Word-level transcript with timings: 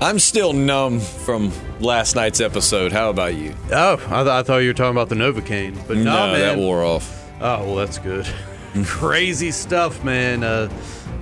I'm 0.00 0.20
still 0.20 0.52
numb 0.52 1.00
from 1.00 1.52
last 1.80 2.14
night's 2.14 2.40
episode. 2.40 2.92
How 2.92 3.10
about 3.10 3.34
you? 3.34 3.54
Oh, 3.72 3.94
I, 3.94 4.22
th- 4.22 4.28
I 4.28 4.42
thought 4.44 4.58
you 4.58 4.68
were 4.68 4.74
talking 4.74 4.92
about 4.92 5.08
the 5.08 5.16
Novocaine, 5.16 5.76
but 5.88 5.96
no, 5.96 6.38
that 6.38 6.56
wore 6.56 6.84
off. 6.84 7.28
Oh, 7.40 7.64
well, 7.64 7.74
that's 7.76 7.98
good. 7.98 8.26
Crazy 8.84 9.50
stuff, 9.50 10.04
man. 10.04 10.44
Uh, 10.44 10.68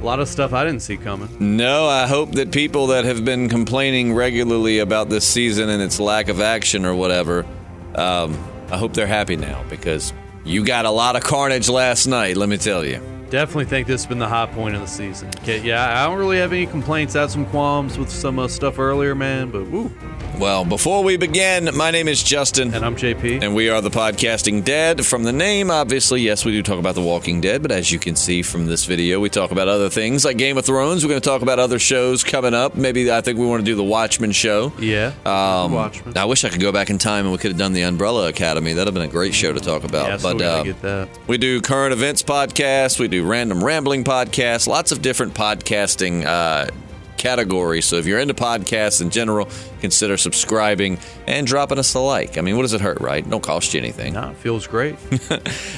a 0.01 0.05
lot 0.05 0.21
of 0.21 0.29
stuff 0.29 0.53
I 0.53 0.65
didn't 0.65 0.83
see 0.83 0.97
coming. 0.97 1.29
No, 1.57 1.87
I 1.87 2.07
hope 2.07 2.33
that 2.33 2.53
people 2.53 2.89
that 2.89 3.05
have 3.05 3.25
been 3.25 3.49
complaining 3.49 4.13
regularly 4.15 4.81
about 4.81 5.09
this 5.09 5.27
season 5.27 5.69
and 5.69 5.83
its 5.83 5.99
lack 5.99 6.29
of 6.29 6.41
action 6.41 6.85
or 6.85 6.95
whatever, 6.95 7.47
um, 7.95 8.37
I 8.71 8.77
hope 8.77 8.93
they're 8.93 9.07
happy 9.07 9.37
now 9.37 9.65
because 9.71 10.13
you 10.45 10.65
got 10.65 10.85
a 10.85 10.91
lot 10.91 11.17
of 11.17 11.23
carnage 11.23 11.69
last 11.69 12.07
night, 12.07 12.37
let 12.37 12.49
me 12.49 12.59
tell 12.59 12.85
you. 12.85 13.01
Definitely 13.31 13.65
think 13.65 13.87
this 13.89 14.03
has 14.03 14.07
been 14.09 14.19
the 14.21 14.29
high 14.29 14.47
point 14.47 14.75
of 14.77 14.81
the 14.81 14.87
season. 14.87 15.29
Okay, 15.43 15.61
yeah, 15.61 16.03
I 16.03 16.07
don't 16.07 16.19
really 16.19 16.39
have 16.39 16.53
any 16.53 16.67
complaints. 16.67 17.17
I 17.17 17.23
had 17.23 17.31
some 17.31 17.45
qualms 17.47 17.99
with 17.99 18.09
some 18.11 18.39
uh, 18.39 18.47
stuff 18.47 18.79
earlier, 18.79 19.15
man, 19.17 19.51
but 19.51 19.67
woo. 19.67 19.91
Well, 20.39 20.65
before 20.65 21.03
we 21.03 21.17
begin, 21.17 21.71
my 21.75 21.91
name 21.91 22.09
is 22.09 22.23
Justin. 22.23 22.73
And 22.75 22.85
I'm 22.85 22.95
JP. 22.95 23.43
And 23.43 23.55
we 23.55 23.69
are 23.71 23.81
the 23.81 23.91
Podcasting 23.91 24.63
Dead. 24.65 25.05
From 25.05 25.25
the 25.25 25.33
name, 25.33 25.71
obviously, 25.71 26.21
yes, 26.21 26.45
we 26.45 26.53
do 26.53 26.63
talk 26.63 26.79
about 26.79 26.95
The 26.95 27.01
Walking 27.03 27.41
Dead, 27.41 27.63
but 27.63 27.73
as 27.73 27.91
you 27.91 27.99
can 27.99 28.15
see 28.17 28.43
from 28.43 28.67
this 28.67 28.85
video, 28.85 29.19
we 29.19 29.29
talk 29.31 29.51
about 29.51 29.67
other 29.67 29.89
things 29.89 30.25
like 30.25 30.37
Game 30.37 30.57
of 30.59 30.65
Thrones. 30.67 31.03
We're 31.05 31.09
going 31.09 31.21
to 31.23 31.29
talk 31.29 31.43
about 31.43 31.59
other 31.59 31.79
shows 31.79 32.23
coming 32.23 32.53
up. 32.55 32.77
Maybe 32.77 33.11
I 33.11 33.23
think 33.23 33.39
we 33.39 33.47
want 33.47 33.61
to 33.61 33.65
do 33.65 33.75
the 33.75 33.83
Watchmen 33.85 34.31
show. 34.33 34.73
yeah, 34.79 35.13
Um, 35.25 35.73
Watchmen. 35.73 36.17
I 36.17 36.27
wish 36.27 36.45
I 36.45 36.51
could 36.51 36.61
go 36.61 36.71
back 36.71 36.91
in 36.91 36.99
time 36.99 37.25
and 37.25 37.33
we 37.33 37.39
could 37.39 37.51
have 37.53 37.59
done 37.59 37.73
the 37.73 37.83
Umbrella 37.83 38.29
Academy. 38.29 38.73
That'd 38.75 38.87
have 38.89 38.95
been 38.95 39.09
a 39.09 39.13
great 39.13 39.35
show 39.35 39.53
to 39.53 39.61
talk 39.61 39.85
about. 39.85 40.07
yeah, 40.09 40.17
so 40.19 40.29
but 40.33 40.37
we 40.39 40.45
uh, 40.45 40.63
get 40.63 40.83
that. 40.83 41.09
we 41.27 41.39
do 41.39 41.61
current 41.63 41.93
events 41.95 42.23
podcasts. 42.23 43.01
We 43.01 43.09
do 43.09 43.16
random 43.21 43.63
rambling 43.63 44.05
podcasts. 44.05 44.67
Lots 44.67 44.93
of 44.93 45.03
different 45.03 45.35
podcasting 45.35 46.25
uh, 46.25 46.69
categories. 47.17 47.85
So 47.85 47.97
if 47.97 48.07
you're 48.07 48.19
into 48.19 48.35
podcasts 48.35 49.01
in 49.01 49.11
general, 49.11 49.49
consider 49.81 50.17
subscribing 50.17 50.99
and 51.27 51.47
dropping 51.47 51.79
us 51.79 51.95
a 51.95 52.01
like. 52.01 52.39
I 52.39 52.41
mean, 52.41 52.57
what 52.57 52.63
does 52.63 52.75
it 52.75 52.81
hurt, 52.81 53.01
right? 53.01 53.29
Don't 53.29 53.43
cost 53.43 53.75
you 53.75 53.81
anything. 53.81 54.15
No, 54.15 54.31
it 54.31 54.37
feels 54.37 54.67
great. 54.67 54.97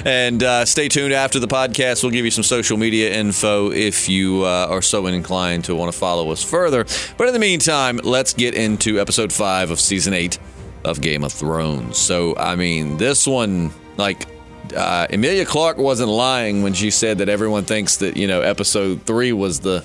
And 0.04 0.42
uh, 0.42 0.64
stay 0.64 0.88
tuned 0.88 1.12
after 1.12 1.38
the 1.38 1.48
podcast. 1.48 2.02
We'll 2.02 2.12
give 2.12 2.24
you 2.24 2.30
some 2.30 2.44
social 2.44 2.76
media 2.76 3.12
info 3.12 3.70
if 3.70 4.08
you 4.08 4.44
uh, 4.44 4.66
are 4.70 4.80
so 4.80 5.06
inclined 5.06 5.64
to 5.64 5.74
want 5.74 5.92
to 5.92 5.98
follow 5.98 6.30
us 6.30 6.42
further. 6.42 6.86
But 7.16 7.26
in 7.26 7.34
the 7.34 7.40
meantime, 7.40 7.98
let's 8.02 8.32
get 8.32 8.54
into 8.54 9.00
episode 9.00 9.32
five 9.32 9.70
of 9.70 9.80
season 9.80 10.14
eight 10.14 10.38
of 10.84 11.00
Game 11.00 11.24
of 11.24 11.32
Thrones. 11.32 11.98
So, 11.98 12.36
I 12.36 12.56
mean, 12.56 12.96
this 12.96 13.26
one, 13.26 13.70
like, 13.96 14.26
uh, 14.74 15.06
Emilia 15.10 15.44
Clarke 15.44 15.78
wasn't 15.78 16.10
lying 16.10 16.62
when 16.62 16.74
she 16.74 16.90
said 16.90 17.18
that 17.18 17.28
everyone 17.28 17.64
thinks 17.64 17.96
that, 17.98 18.16
you 18.16 18.26
know, 18.26 18.40
episode 18.40 19.02
three 19.02 19.32
was 19.32 19.60
the. 19.60 19.84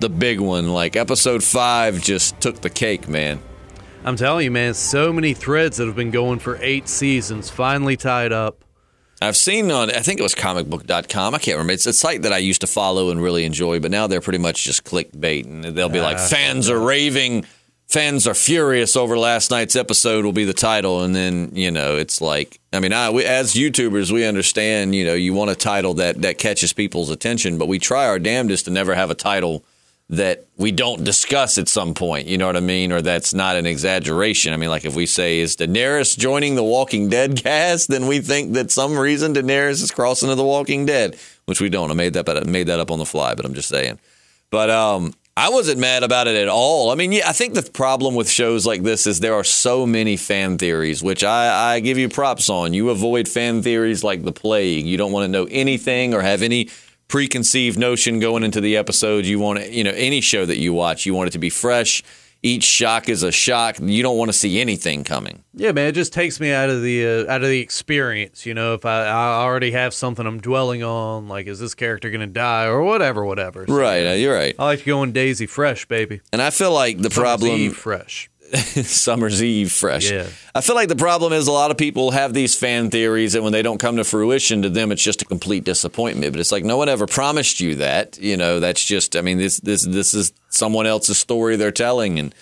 The 0.00 0.08
big 0.08 0.40
one, 0.40 0.70
like 0.70 0.96
episode 0.96 1.44
five, 1.44 2.00
just 2.00 2.40
took 2.40 2.62
the 2.62 2.70
cake, 2.70 3.06
man. 3.06 3.38
I'm 4.02 4.16
telling 4.16 4.44
you, 4.44 4.50
man, 4.50 4.72
so 4.72 5.12
many 5.12 5.34
threads 5.34 5.76
that 5.76 5.84
have 5.88 5.94
been 5.94 6.10
going 6.10 6.38
for 6.38 6.56
eight 6.62 6.88
seasons 6.88 7.50
finally 7.50 7.98
tied 7.98 8.32
up. 8.32 8.64
I've 9.20 9.36
seen 9.36 9.70
on, 9.70 9.90
I 9.90 10.00
think 10.00 10.18
it 10.18 10.22
was 10.22 10.34
comicbook.com. 10.34 11.34
I 11.34 11.38
can't 11.38 11.56
remember. 11.56 11.74
It's 11.74 11.84
a 11.84 11.92
site 11.92 12.22
that 12.22 12.32
I 12.32 12.38
used 12.38 12.62
to 12.62 12.66
follow 12.66 13.10
and 13.10 13.22
really 13.22 13.44
enjoy, 13.44 13.78
but 13.78 13.90
now 13.90 14.06
they're 14.06 14.22
pretty 14.22 14.38
much 14.38 14.64
just 14.64 14.84
clickbait. 14.84 15.44
And 15.44 15.64
they'll 15.64 15.90
be 15.90 16.00
like, 16.00 16.18
fans 16.18 16.70
are 16.70 16.80
raving, 16.80 17.44
fans 17.90 18.26
are 18.28 18.34
furious 18.34 18.96
over 18.96 19.18
last 19.18 19.50
night's 19.50 19.74
episode, 19.74 20.24
will 20.24 20.32
be 20.32 20.44
the 20.44 20.54
title. 20.54 21.02
And 21.02 21.14
then, 21.14 21.50
you 21.54 21.72
know, 21.72 21.96
it's 21.96 22.20
like, 22.20 22.60
I 22.72 22.78
mean, 22.78 22.92
I, 22.92 23.10
we, 23.10 23.24
as 23.24 23.54
YouTubers, 23.54 24.12
we 24.12 24.24
understand, 24.24 24.94
you 24.94 25.04
know, 25.04 25.14
you 25.14 25.34
want 25.34 25.50
a 25.50 25.56
title 25.56 25.94
that, 25.94 26.22
that 26.22 26.38
catches 26.38 26.72
people's 26.72 27.10
attention, 27.10 27.58
but 27.58 27.66
we 27.66 27.80
try 27.80 28.06
our 28.06 28.20
damnedest 28.20 28.66
to 28.66 28.70
never 28.70 28.94
have 28.94 29.10
a 29.10 29.14
title 29.16 29.64
that 30.08 30.44
we 30.56 30.72
don't 30.72 31.04
discuss 31.04 31.56
at 31.56 31.68
some 31.68 31.94
point, 31.94 32.26
you 32.26 32.36
know 32.36 32.46
what 32.46 32.56
I 32.56 32.60
mean? 32.60 32.90
Or 32.90 33.00
that's 33.00 33.32
not 33.32 33.54
an 33.54 33.64
exaggeration. 33.64 34.52
I 34.52 34.56
mean, 34.56 34.68
like 34.68 34.84
if 34.84 34.96
we 34.96 35.06
say, 35.06 35.38
is 35.38 35.56
Daenerys 35.56 36.18
joining 36.18 36.56
the 36.56 36.64
Walking 36.64 37.08
Dead 37.08 37.40
cast, 37.40 37.88
then 37.88 38.08
we 38.08 38.20
think 38.20 38.54
that 38.54 38.72
some 38.72 38.98
reason 38.98 39.34
Daenerys 39.34 39.82
is 39.82 39.92
crossing 39.92 40.28
to 40.28 40.34
the 40.34 40.44
Walking 40.44 40.84
Dead, 40.84 41.16
which 41.46 41.60
we 41.60 41.68
don't. 41.68 41.92
I 41.92 41.94
made 41.94 42.14
that, 42.14 42.26
but 42.26 42.36
I 42.36 42.50
made 42.50 42.66
that 42.66 42.80
up 42.80 42.90
on 42.90 42.98
the 42.98 43.06
fly, 43.06 43.36
but 43.36 43.44
I'm 43.44 43.54
just 43.54 43.68
saying. 43.68 44.00
But 44.50 44.68
um, 44.68 45.14
I 45.36 45.48
wasn't 45.48 45.78
mad 45.78 46.02
about 46.02 46.26
it 46.26 46.36
at 46.36 46.48
all. 46.48 46.90
I 46.90 46.94
mean, 46.96 47.12
yeah, 47.12 47.28
I 47.28 47.32
think 47.32 47.54
the 47.54 47.62
problem 47.62 48.14
with 48.14 48.28
shows 48.28 48.66
like 48.66 48.82
this 48.82 49.06
is 49.06 49.20
there 49.20 49.34
are 49.34 49.44
so 49.44 49.86
many 49.86 50.16
fan 50.16 50.58
theories, 50.58 51.02
which 51.02 51.24
I, 51.24 51.74
I 51.74 51.80
give 51.80 51.98
you 51.98 52.08
props 52.08 52.50
on. 52.50 52.74
You 52.74 52.90
avoid 52.90 53.28
fan 53.28 53.62
theories 53.62 54.04
like 54.04 54.22
the 54.22 54.32
plague. 54.32 54.86
You 54.86 54.96
don't 54.96 55.12
want 55.12 55.24
to 55.24 55.28
know 55.28 55.46
anything 55.50 56.14
or 56.14 56.20
have 56.20 56.42
any 56.42 56.68
preconceived 57.08 57.78
notion 57.78 58.20
going 58.20 58.42
into 58.42 58.60
the 58.60 58.76
episode. 58.76 59.24
You 59.24 59.38
want 59.38 59.60
to, 59.60 59.72
you 59.72 59.84
know, 59.84 59.92
any 59.92 60.20
show 60.20 60.44
that 60.44 60.58
you 60.58 60.72
watch, 60.72 61.06
you 61.06 61.14
want 61.14 61.28
it 61.28 61.32
to 61.32 61.38
be 61.38 61.50
fresh. 61.50 62.02
Each 62.42 62.64
shock 62.64 63.08
is 63.08 63.22
a 63.22 63.30
shock. 63.30 63.76
You 63.80 64.02
don't 64.02 64.16
want 64.16 64.30
to 64.30 64.32
see 64.32 64.60
anything 64.60 65.04
coming. 65.04 65.44
Yeah, 65.52 65.72
man, 65.72 65.88
it 65.88 65.92
just 65.92 66.12
takes 66.14 66.40
me 66.40 66.52
out 66.52 66.70
of 66.70 66.80
the 66.80 67.06
uh, 67.06 67.30
out 67.32 67.42
of 67.42 67.48
the 67.48 67.60
experience. 67.60 68.46
You 68.46 68.54
know, 68.54 68.72
if 68.74 68.86
I, 68.86 69.04
I 69.04 69.42
already 69.42 69.72
have 69.72 69.92
something 69.92 70.26
I'm 70.26 70.40
dwelling 70.40 70.82
on, 70.82 71.28
like 71.28 71.46
is 71.46 71.58
this 71.60 71.74
character 71.74 72.08
going 72.10 72.20
to 72.20 72.26
die 72.26 72.64
or 72.64 72.82
whatever, 72.82 73.24
whatever. 73.26 73.66
So, 73.66 73.74
Right, 73.74 74.06
uh, 74.06 74.12
you're 74.12 74.34
right. 74.34 74.54
I 74.58 74.64
like 74.64 74.78
to 74.80 74.84
go 74.86 75.02
in 75.02 75.12
Daisy 75.12 75.46
fresh, 75.46 75.86
baby. 75.86 76.22
And 76.32 76.40
I 76.40 76.48
feel 76.50 76.72
like 76.72 76.96
the 76.96 77.10
Summer's 77.10 77.40
problem 77.40 77.70
fresh. 77.72 78.30
Summer's 78.84 79.42
Eve 79.42 79.70
fresh. 79.70 80.10
Yeah. 80.10 80.26
I 80.54 80.60
feel 80.60 80.74
like 80.74 80.88
the 80.88 80.96
problem 80.96 81.32
is 81.32 81.46
a 81.46 81.52
lot 81.52 81.70
of 81.70 81.78
people 81.78 82.10
have 82.10 82.34
these 82.34 82.56
fan 82.56 82.90
theories, 82.90 83.34
and 83.34 83.44
when 83.44 83.52
they 83.52 83.62
don't 83.62 83.78
come 83.78 83.96
to 83.96 84.04
fruition, 84.04 84.62
to 84.62 84.68
them 84.68 84.90
it's 84.90 85.02
just 85.02 85.22
a 85.22 85.24
complete 85.24 85.64
disappointment. 85.64 86.32
But 86.32 86.40
it's 86.40 86.50
like 86.50 86.64
no 86.64 86.76
one 86.76 86.88
ever 86.88 87.06
promised 87.06 87.60
you 87.60 87.76
that. 87.76 88.18
You 88.18 88.36
know, 88.36 88.58
that's 88.58 88.84
just. 88.84 89.14
I 89.14 89.20
mean, 89.20 89.38
this 89.38 89.58
this 89.58 89.86
this 89.86 90.14
is 90.14 90.32
someone 90.48 90.86
else's 90.86 91.18
story 91.18 91.56
they're 91.56 91.70
telling, 91.70 92.18
and. 92.18 92.34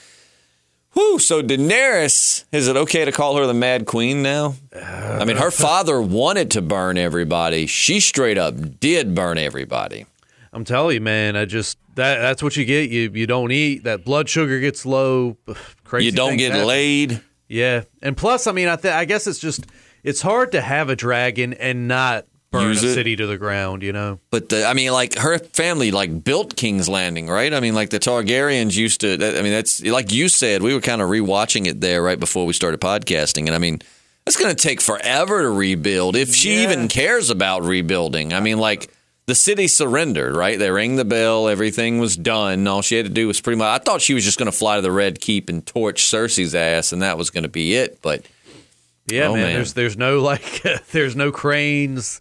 Whew, 0.94 1.18
so 1.18 1.42
Daenerys, 1.42 2.44
is 2.50 2.66
it 2.66 2.74
okay 2.74 3.04
to 3.04 3.12
call 3.12 3.36
her 3.36 3.46
the 3.46 3.54
Mad 3.54 3.84
Queen 3.84 4.22
now? 4.22 4.54
I 4.74 5.24
mean, 5.26 5.36
her 5.36 5.48
uh. 5.48 5.50
father 5.50 6.00
wanted 6.00 6.50
to 6.52 6.62
burn 6.62 6.96
everybody. 6.96 7.66
She 7.66 8.00
straight 8.00 8.38
up 8.38 8.80
did 8.80 9.14
burn 9.14 9.36
everybody. 9.36 10.06
I'm 10.52 10.64
telling 10.64 10.94
you, 10.94 11.00
man. 11.00 11.36
I 11.36 11.44
just 11.44 11.78
that 11.94 12.18
that's 12.18 12.42
what 12.42 12.56
you 12.56 12.64
get. 12.64 12.90
You 12.90 13.10
you 13.12 13.26
don't 13.26 13.52
eat. 13.52 13.84
That 13.84 14.04
blood 14.04 14.28
sugar 14.28 14.60
gets 14.60 14.86
low. 14.86 15.36
Crazy. 15.88 16.06
You 16.06 16.12
don't 16.12 16.36
get 16.36 16.52
happen. 16.52 16.66
laid. 16.68 17.20
Yeah, 17.48 17.84
and 18.02 18.14
plus, 18.16 18.46
I 18.46 18.52
mean, 18.52 18.68
I 18.68 18.76
th- 18.76 18.92
I 18.92 19.06
guess 19.06 19.26
it's 19.26 19.38
just 19.38 19.64
it's 20.04 20.20
hard 20.20 20.52
to 20.52 20.60
have 20.60 20.90
a 20.90 20.96
dragon 20.96 21.54
and 21.54 21.88
not 21.88 22.26
burn 22.50 22.68
Use 22.68 22.84
a 22.84 22.88
it. 22.88 22.94
city 22.94 23.16
to 23.16 23.26
the 23.26 23.38
ground. 23.38 23.82
You 23.82 23.92
know. 23.92 24.20
But 24.30 24.50
the, 24.50 24.66
I 24.66 24.74
mean, 24.74 24.92
like 24.92 25.16
her 25.16 25.38
family, 25.38 25.90
like 25.90 26.22
built 26.22 26.56
King's 26.56 26.88
Landing, 26.90 27.26
right? 27.26 27.52
I 27.54 27.60
mean, 27.60 27.74
like 27.74 27.88
the 27.88 27.98
Targaryens 27.98 28.76
used 28.76 29.00
to. 29.00 29.14
I 29.14 29.40
mean, 29.42 29.52
that's 29.52 29.82
like 29.82 30.12
you 30.12 30.28
said. 30.28 30.62
We 30.62 30.74
were 30.74 30.82
kind 30.82 31.00
of 31.00 31.08
rewatching 31.08 31.66
it 31.66 31.80
there 31.80 32.02
right 32.02 32.20
before 32.20 32.44
we 32.44 32.52
started 32.52 32.80
podcasting, 32.82 33.46
and 33.46 33.54
I 33.54 33.58
mean, 33.58 33.80
it's 34.26 34.36
going 34.36 34.54
to 34.54 34.62
take 34.62 34.82
forever 34.82 35.40
to 35.40 35.50
rebuild 35.50 36.16
if 36.16 36.34
she 36.34 36.56
Yeah. 36.56 36.64
even 36.70 36.88
cares 36.88 37.30
about 37.30 37.62
rebuilding. 37.64 38.34
I 38.34 38.40
mean, 38.40 38.58
like 38.58 38.90
the 39.28 39.34
city 39.34 39.68
surrendered, 39.68 40.34
right? 40.34 40.58
They 40.58 40.70
rang 40.70 40.96
the 40.96 41.04
bell, 41.04 41.48
everything 41.48 41.98
was 41.98 42.16
done. 42.16 42.66
All 42.66 42.80
she 42.82 42.96
had 42.96 43.04
to 43.06 43.12
do 43.12 43.26
was 43.28 43.40
pretty 43.40 43.58
much. 43.58 43.68
I 43.80 43.84
thought 43.84 44.00
she 44.00 44.14
was 44.14 44.24
just 44.24 44.38
going 44.38 44.50
to 44.50 44.56
fly 44.56 44.76
to 44.76 44.82
the 44.82 44.90
Red 44.90 45.20
Keep 45.20 45.50
and 45.50 45.64
torch 45.66 46.02
Cersei's 46.02 46.54
ass, 46.54 46.92
and 46.92 47.02
that 47.02 47.18
was 47.18 47.28
going 47.28 47.42
to 47.44 47.48
be 47.50 47.74
it. 47.74 48.00
But 48.00 48.24
Yeah, 49.06 49.28
Oh, 49.28 49.34
man, 49.34 49.42
man. 49.42 49.54
There's 49.54 49.74
there's 49.74 49.96
no 49.98 50.20
like 50.20 50.62
there's 50.92 51.14
no 51.14 51.30
cranes. 51.30 52.20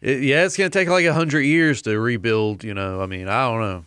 It- 0.00 0.22
yeah, 0.24 0.44
it's 0.44 0.56
gonna 0.56 0.70
take 0.70 0.88
like 0.88 1.06
a 1.06 1.14
hundred 1.14 1.42
years 1.42 1.82
to 1.82 1.98
rebuild. 1.98 2.64
You 2.64 2.74
know, 2.74 3.00
I 3.00 3.06
mean, 3.06 3.28
I 3.28 3.44
don't 3.48 3.60
know. 3.60 3.84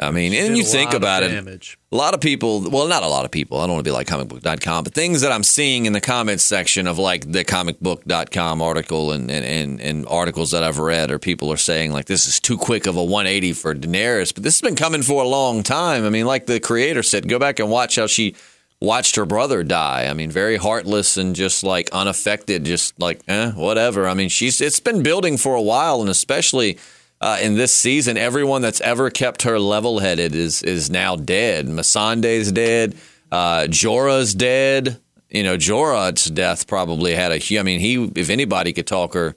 I 0.00 0.12
mean, 0.12 0.32
and 0.32 0.56
you 0.56 0.62
think 0.62 0.94
about 0.94 1.24
it. 1.24 1.76
A 1.90 1.96
lot 1.96 2.14
of 2.14 2.20
people, 2.20 2.70
well, 2.70 2.86
not 2.86 3.02
a 3.02 3.08
lot 3.08 3.24
of 3.24 3.32
people. 3.32 3.58
I 3.58 3.66
don't 3.66 3.74
want 3.74 3.84
to 3.84 3.88
be 3.88 3.92
like 3.92 4.06
comicbook.com, 4.06 4.84
but 4.84 4.94
things 4.94 5.22
that 5.22 5.32
I'm 5.32 5.42
seeing 5.42 5.86
in 5.86 5.92
the 5.92 6.00
comments 6.00 6.44
section 6.44 6.86
of 6.86 6.98
like 6.98 7.30
the 7.30 7.44
comicbook.com 7.44 8.62
article 8.62 9.10
and, 9.10 9.28
and, 9.28 9.44
and, 9.44 9.80
and 9.80 10.06
articles 10.06 10.52
that 10.52 10.62
I've 10.62 10.78
read, 10.78 11.10
or 11.10 11.18
people 11.18 11.52
are 11.52 11.56
saying 11.56 11.92
like 11.92 12.04
this 12.04 12.26
is 12.26 12.38
too 12.38 12.56
quick 12.56 12.86
of 12.86 12.96
a 12.96 13.02
180 13.02 13.54
for 13.54 13.74
Daenerys. 13.74 14.32
But 14.32 14.44
this 14.44 14.60
has 14.60 14.60
been 14.60 14.76
coming 14.76 15.02
for 15.02 15.24
a 15.24 15.26
long 15.28 15.64
time. 15.64 16.04
I 16.04 16.10
mean, 16.10 16.26
like 16.26 16.46
the 16.46 16.60
creator 16.60 17.02
said, 17.02 17.28
go 17.28 17.40
back 17.40 17.58
and 17.58 17.68
watch 17.68 17.96
how 17.96 18.06
she 18.06 18.36
watched 18.80 19.16
her 19.16 19.26
brother 19.26 19.64
die. 19.64 20.06
I 20.06 20.14
mean, 20.14 20.30
very 20.30 20.56
heartless 20.56 21.16
and 21.16 21.34
just 21.34 21.64
like 21.64 21.90
unaffected, 21.92 22.64
just 22.64 22.98
like, 23.00 23.20
eh, 23.26 23.50
whatever. 23.50 24.06
I 24.06 24.14
mean, 24.14 24.28
she's 24.28 24.60
it's 24.60 24.80
been 24.80 25.02
building 25.02 25.36
for 25.38 25.54
a 25.54 25.62
while, 25.62 26.00
and 26.00 26.10
especially 26.10 26.78
uh, 27.20 27.38
in 27.40 27.54
this 27.54 27.74
season, 27.74 28.16
everyone 28.16 28.62
that's 28.62 28.80
ever 28.80 29.10
kept 29.10 29.42
her 29.42 29.58
level 29.58 29.98
headed 29.98 30.34
is 30.34 30.62
is 30.62 30.90
now 30.90 31.16
dead. 31.16 31.66
Missandei's 31.66 32.52
dead. 32.52 32.96
Uh, 33.30 33.66
Jorah's 33.68 34.34
dead. 34.34 35.00
You 35.28 35.42
know, 35.42 35.56
Jorah's 35.56 36.26
death 36.26 36.66
probably 36.66 37.14
had 37.14 37.32
a. 37.32 37.58
I 37.58 37.62
mean, 37.62 37.80
he 37.80 38.10
if 38.14 38.30
anybody 38.30 38.72
could 38.72 38.86
talk 38.86 39.14
her, 39.14 39.34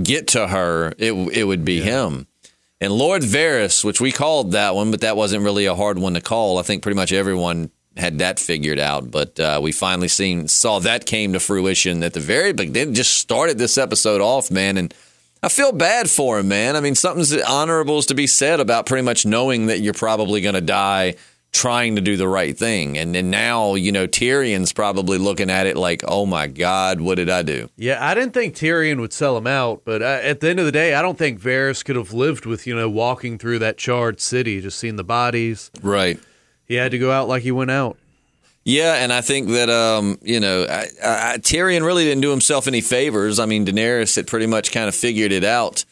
get 0.00 0.28
to 0.28 0.48
her, 0.48 0.92
it 0.98 1.12
it 1.12 1.44
would 1.44 1.64
be 1.64 1.80
him. 1.80 2.26
And 2.80 2.92
Lord 2.92 3.22
Varys, 3.22 3.84
which 3.84 4.00
we 4.00 4.12
called 4.12 4.52
that 4.52 4.74
one, 4.74 4.90
but 4.90 5.00
that 5.00 5.16
wasn't 5.16 5.42
really 5.42 5.64
a 5.64 5.74
hard 5.74 5.98
one 5.98 6.14
to 6.14 6.20
call. 6.20 6.58
I 6.58 6.62
think 6.62 6.82
pretty 6.82 6.96
much 6.96 7.12
everyone 7.12 7.70
had 7.96 8.18
that 8.18 8.38
figured 8.38 8.78
out. 8.78 9.10
But 9.10 9.40
uh, 9.40 9.60
we 9.62 9.72
finally 9.72 10.08
seen 10.08 10.46
saw 10.48 10.78
that 10.80 11.06
came 11.06 11.32
to 11.32 11.40
fruition 11.40 12.02
at 12.02 12.12
the 12.12 12.20
very 12.20 12.52
beginning. 12.52 12.94
Just 12.94 13.16
started 13.16 13.58
this 13.58 13.78
episode 13.78 14.20
off, 14.20 14.50
man, 14.50 14.76
and 14.76 14.94
I 15.42 15.48
feel 15.48 15.72
bad 15.72 16.10
for 16.10 16.38
him, 16.38 16.48
man. 16.48 16.76
I 16.76 16.80
mean, 16.80 16.94
something's 16.94 17.36
honorable 17.42 17.98
is 17.98 18.06
to 18.06 18.14
be 18.14 18.26
said 18.26 18.58
about 18.58 18.86
pretty 18.86 19.04
much 19.04 19.26
knowing 19.26 19.66
that 19.66 19.80
you're 19.80 19.94
probably 19.94 20.40
going 20.40 20.54
to 20.54 20.60
die 20.60 21.14
trying 21.52 21.96
to 21.96 22.02
do 22.02 22.16
the 22.16 22.28
right 22.28 22.56
thing. 22.56 22.98
And 22.98 23.14
then 23.14 23.30
now, 23.30 23.76
you 23.76 23.90
know, 23.90 24.06
Tyrion's 24.06 24.72
probably 24.72 25.16
looking 25.16 25.48
at 25.48 25.66
it 25.66 25.76
like, 25.76 26.02
oh 26.06 26.26
my 26.26 26.48
God, 26.48 27.00
what 27.00 27.14
did 27.14 27.30
I 27.30 27.42
do? 27.42 27.70
Yeah, 27.76 28.04
I 28.04 28.14
didn't 28.14 28.34
think 28.34 28.54
Tyrion 28.54 29.00
would 29.00 29.12
sell 29.12 29.36
him 29.38 29.46
out, 29.46 29.82
but 29.84 30.02
uh, 30.02 30.20
at 30.22 30.40
the 30.40 30.50
end 30.50 30.58
of 30.58 30.66
the 30.66 30.72
day, 30.72 30.94
I 30.94 31.00
don't 31.00 31.16
think 31.16 31.40
Varys 31.40 31.84
could 31.84 31.96
have 31.96 32.12
lived 32.12 32.44
with, 32.44 32.66
you 32.66 32.74
know, 32.74 32.90
walking 32.90 33.38
through 33.38 33.60
that 33.60 33.78
charred 33.78 34.20
city, 34.20 34.60
just 34.60 34.78
seeing 34.78 34.96
the 34.96 35.04
bodies. 35.04 35.70
Right. 35.80 36.20
He 36.66 36.74
had 36.74 36.90
to 36.90 36.98
go 36.98 37.10
out 37.10 37.28
like 37.28 37.42
he 37.42 37.52
went 37.52 37.70
out. 37.70 37.96
Yeah, 38.66 38.94
and 38.94 39.12
I 39.12 39.20
think 39.20 39.50
that 39.50 39.70
um, 39.70 40.18
you 40.22 40.40
know 40.40 40.66
I, 40.68 40.88
I, 41.00 41.38
Tyrion 41.38 41.86
really 41.86 42.02
didn't 42.02 42.22
do 42.22 42.30
himself 42.32 42.66
any 42.66 42.80
favors. 42.80 43.38
I 43.38 43.46
mean, 43.46 43.64
Daenerys 43.64 44.16
had 44.16 44.26
pretty 44.26 44.48
much 44.48 44.72
kind 44.72 44.88
of 44.88 44.94
figured 44.96 45.30
it 45.30 45.44
out 45.44 45.84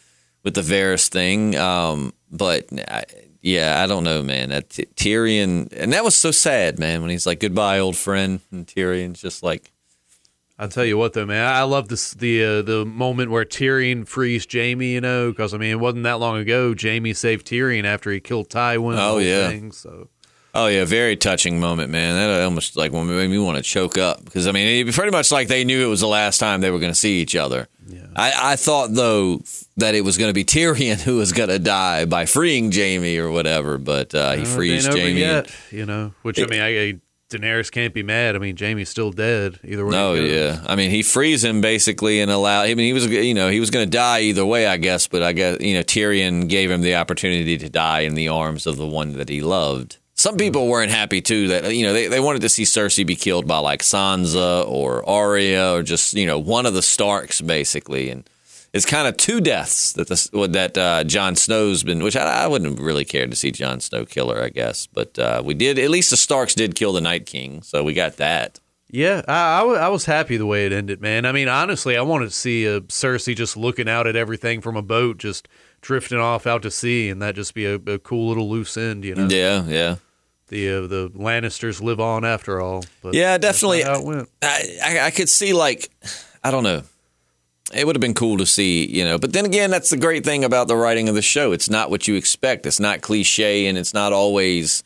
with 0.43 0.55
the 0.55 0.61
Varys 0.61 1.09
thing, 1.09 1.55
um, 1.55 2.12
but 2.32 2.67
I, 2.88 3.05
yeah, 3.43 3.81
I 3.81 3.87
don't 3.87 4.03
know, 4.03 4.25
man. 4.25 4.49
That 4.49 4.71
T- 4.71 4.87
Tyrion, 4.97 5.73
and 5.73 5.93
that 5.93 6.03
was 6.03 6.17
so 6.17 6.32
sad, 6.32 6.81
man. 6.81 7.00
When 7.00 7.11
he's 7.11 7.29
like, 7.29 7.38
"Goodbye, 7.38 7.79
old 7.79 7.97
friend," 7.97 8.41
and 8.50 8.67
Tyrion's 8.67 9.21
just 9.21 9.44
like, 9.44 9.71
I'll 10.59 10.69
tell 10.69 10.85
you 10.85 10.99
what, 10.99 11.12
though, 11.12 11.26
man, 11.26 11.47
I 11.47 11.62
love 11.62 11.87
this 11.87 12.12
the 12.12 12.44
uh, 12.44 12.62
the 12.62 12.85
moment 12.85 13.31
where 13.31 13.44
Tyrion 13.44 14.05
frees 14.05 14.49
Jaime. 14.53 14.94
You 14.94 15.00
know, 15.00 15.31
because 15.31 15.55
I 15.55 15.59
mean, 15.59 15.71
it 15.71 15.79
wasn't 15.79 16.03
that 16.03 16.19
long 16.19 16.38
ago. 16.38 16.75
Jaime 16.76 17.12
saved 17.12 17.47
Tyrion 17.47 17.85
after 17.85 18.11
he 18.11 18.19
killed 18.19 18.49
Tywin. 18.49 18.97
Oh 18.99 19.19
yeah. 19.19 19.49
Thing, 19.49 19.71
so 19.71 20.09
Oh 20.54 20.68
yeah, 20.68 20.84
very 20.84 21.16
touching 21.16 21.58
moment, 21.58 21.90
man. 21.90 22.14
That 22.14 22.42
almost 22.42 22.76
like 22.76 22.92
made 22.92 23.28
me 23.28 23.38
want 23.38 23.56
to 23.56 23.62
choke 23.62 23.98
up 23.98 24.24
because 24.24 24.46
I 24.46 24.52
mean, 24.52 24.86
it 24.86 24.94
pretty 24.94 25.10
much 25.10 25.32
like 25.32 25.48
they 25.48 25.64
knew 25.64 25.84
it 25.84 25.88
was 25.88 26.00
the 26.00 26.06
last 26.06 26.38
time 26.38 26.60
they 26.60 26.70
were 26.70 26.78
going 26.78 26.92
to 26.92 26.98
see 26.98 27.20
each 27.20 27.34
other. 27.34 27.66
Yeah. 27.86 28.06
I, 28.14 28.52
I 28.52 28.56
thought 28.56 28.92
though 28.92 29.42
that 29.78 29.96
it 29.96 30.02
was 30.02 30.16
going 30.16 30.30
to 30.30 30.34
be 30.34 30.44
Tyrion 30.44 31.00
who 31.02 31.16
was 31.16 31.32
going 31.32 31.48
to 31.48 31.58
die 31.58 32.04
by 32.04 32.26
freeing 32.26 32.70
Jaime 32.70 33.18
or 33.18 33.30
whatever, 33.30 33.78
but 33.78 34.14
uh, 34.14 34.32
he 34.32 34.44
frees 34.44 34.86
Jaime. 34.86 35.12
Yet, 35.18 35.52
you 35.72 35.86
know, 35.86 36.14
which 36.22 36.38
I 36.40 36.46
mean, 36.46 36.60
I, 36.60 36.82
I 36.82 37.00
Daenerys 37.30 37.72
can't 37.72 37.92
be 37.92 38.04
mad. 38.04 38.36
I 38.36 38.38
mean, 38.38 38.56
Jaime's 38.56 38.88
still 38.88 39.10
dead 39.10 39.58
either 39.64 39.84
way. 39.84 39.90
No, 39.90 40.14
yeah. 40.14 40.62
I 40.66 40.76
mean, 40.76 40.90
he 40.90 41.02
frees 41.02 41.42
him 41.42 41.60
basically 41.62 42.20
and 42.20 42.30
allow. 42.30 42.62
I 42.62 42.74
mean, 42.74 42.86
he 42.86 42.92
was 42.92 43.06
you 43.06 43.34
know 43.34 43.48
he 43.48 43.58
was 43.58 43.70
going 43.70 43.86
to 43.86 43.90
die 43.90 44.20
either 44.20 44.46
way, 44.46 44.66
I 44.66 44.76
guess. 44.76 45.08
But 45.08 45.24
I 45.24 45.32
guess 45.32 45.60
you 45.60 45.74
know 45.74 45.82
Tyrion 45.82 46.48
gave 46.48 46.70
him 46.70 46.82
the 46.82 46.94
opportunity 46.94 47.58
to 47.58 47.68
die 47.68 48.00
in 48.00 48.14
the 48.14 48.28
arms 48.28 48.68
of 48.68 48.76
the 48.76 48.86
one 48.86 49.14
that 49.14 49.28
he 49.28 49.40
loved. 49.40 49.98
Some 50.25 50.38
people 50.38 50.69
weren't 50.69 50.91
happy 50.91 51.21
too 51.21 51.49
that 51.49 51.75
you 51.75 51.85
know 51.85 51.93
they, 51.93 52.06
they 52.06 52.19
wanted 52.19 52.41
to 52.41 52.49
see 52.49 52.62
Cersei 52.62 53.06
be 53.06 53.15
killed 53.15 53.47
by 53.47 53.59
like 53.59 53.82
Sansa 53.82 54.67
or 54.67 55.06
Arya 55.06 55.75
or 55.75 55.82
just 55.82 56.15
you 56.15 56.25
know 56.25 56.38
one 56.38 56.65
of 56.65 56.73
the 56.73 56.81
Starks 56.81 57.43
basically, 57.43 58.09
and 58.09 58.26
it's 58.73 58.87
kind 58.87 59.06
of 59.06 59.19
two 59.19 59.43
deaths 59.43 59.93
that 59.93 60.09
the, 60.09 60.49
that 60.49 60.79
uh, 60.79 61.05
Jon 61.05 61.37
Snow's 61.37 61.82
been, 61.82 62.03
which 62.03 62.17
I, 62.17 62.44
I 62.44 62.47
wouldn't 62.47 62.81
really 62.81 63.05
care 63.05 63.26
to 63.26 63.37
see 63.37 63.50
Jon 63.50 63.81
Snow 63.81 64.06
kill 64.06 64.31
her, 64.31 64.43
I 64.43 64.49
guess, 64.49 64.87
but 64.87 65.19
uh, 65.19 65.43
we 65.44 65.53
did 65.53 65.79
at 65.79 65.91
least 65.91 66.09
the 66.09 66.17
Starks 66.17 66.55
did 66.55 66.75
kill 66.75 66.94
the 66.94 67.03
Night 67.03 67.26
King, 67.26 67.61
so 67.61 67.85
we 67.85 67.93
got 67.93 68.17
that. 68.17 68.61
Yeah, 68.88 69.21
I, 69.29 69.56
I, 69.56 69.59
w- 69.59 69.79
I 69.79 69.88
was 69.88 70.06
happy 70.06 70.38
the 70.38 70.47
way 70.47 70.65
it 70.65 70.73
ended, 70.73 71.03
man. 71.03 71.26
I 71.26 71.32
mean, 71.32 71.49
honestly, 71.49 71.99
I 71.99 72.03
wanted 72.03 72.31
to 72.31 72.35
see 72.35 72.67
uh, 72.67 72.81
Cersei 72.81 73.37
just 73.37 73.59
looking 73.59 73.91
out 73.91 74.06
at 74.06 74.17
everything 74.17 74.62
from 74.62 74.75
a 74.75 74.82
boat, 74.82 75.19
just 75.19 75.49
drifting 75.82 76.19
off 76.19 76.47
out 76.47 76.62
to 76.62 76.71
sea, 76.71 77.11
and 77.11 77.21
that 77.21 77.35
just 77.35 77.53
be 77.53 77.67
a, 77.67 77.75
a 77.75 77.99
cool 77.99 78.26
little 78.29 78.49
loose 78.49 78.79
end, 78.79 79.05
you 79.05 79.15
know? 79.15 79.29
Yeah, 79.29 79.67
yeah. 79.67 79.97
The 80.49 80.69
uh, 80.69 80.87
the 80.87 81.11
Lannisters 81.11 81.81
live 81.81 82.00
on 82.00 82.25
after 82.25 82.61
all. 82.61 82.85
But 83.02 83.14
Yeah, 83.14 83.38
definitely. 83.38 83.82
how 83.82 84.00
it 84.00 84.05
went. 84.05 84.29
I, 84.43 84.79
I, 84.85 85.00
I 85.06 85.11
could 85.11 85.29
see 85.29 85.52
like 85.52 85.91
I 86.43 86.50
don't 86.50 86.62
know. 86.64 86.82
It 87.73 87.87
would 87.87 87.96
have 87.96 88.00
been 88.00 88.14
cool 88.14 88.37
to 88.38 88.46
see, 88.46 88.87
you 88.87 89.05
know. 89.05 89.19
But 89.19 89.32
then 89.32 89.46
again, 89.46 89.70
that's 89.70 89.91
the 89.91 89.96
great 89.96 90.23
thing 90.23 90.44
about 90.44 90.69
the 90.69 90.76
writing 90.76 91.08
of 91.08 91.14
the 91.14 91.23
show. 91.23 91.52
It's 91.52 91.70
not 91.70 91.91
what 91.91 92.06
you 92.06 92.14
expect. 92.14 92.67
It's 92.67 92.79
not 92.79 93.00
cliche, 93.00 93.67
and 93.67 93.79
it's 93.79 93.94
not 93.94 94.12
always 94.12 94.85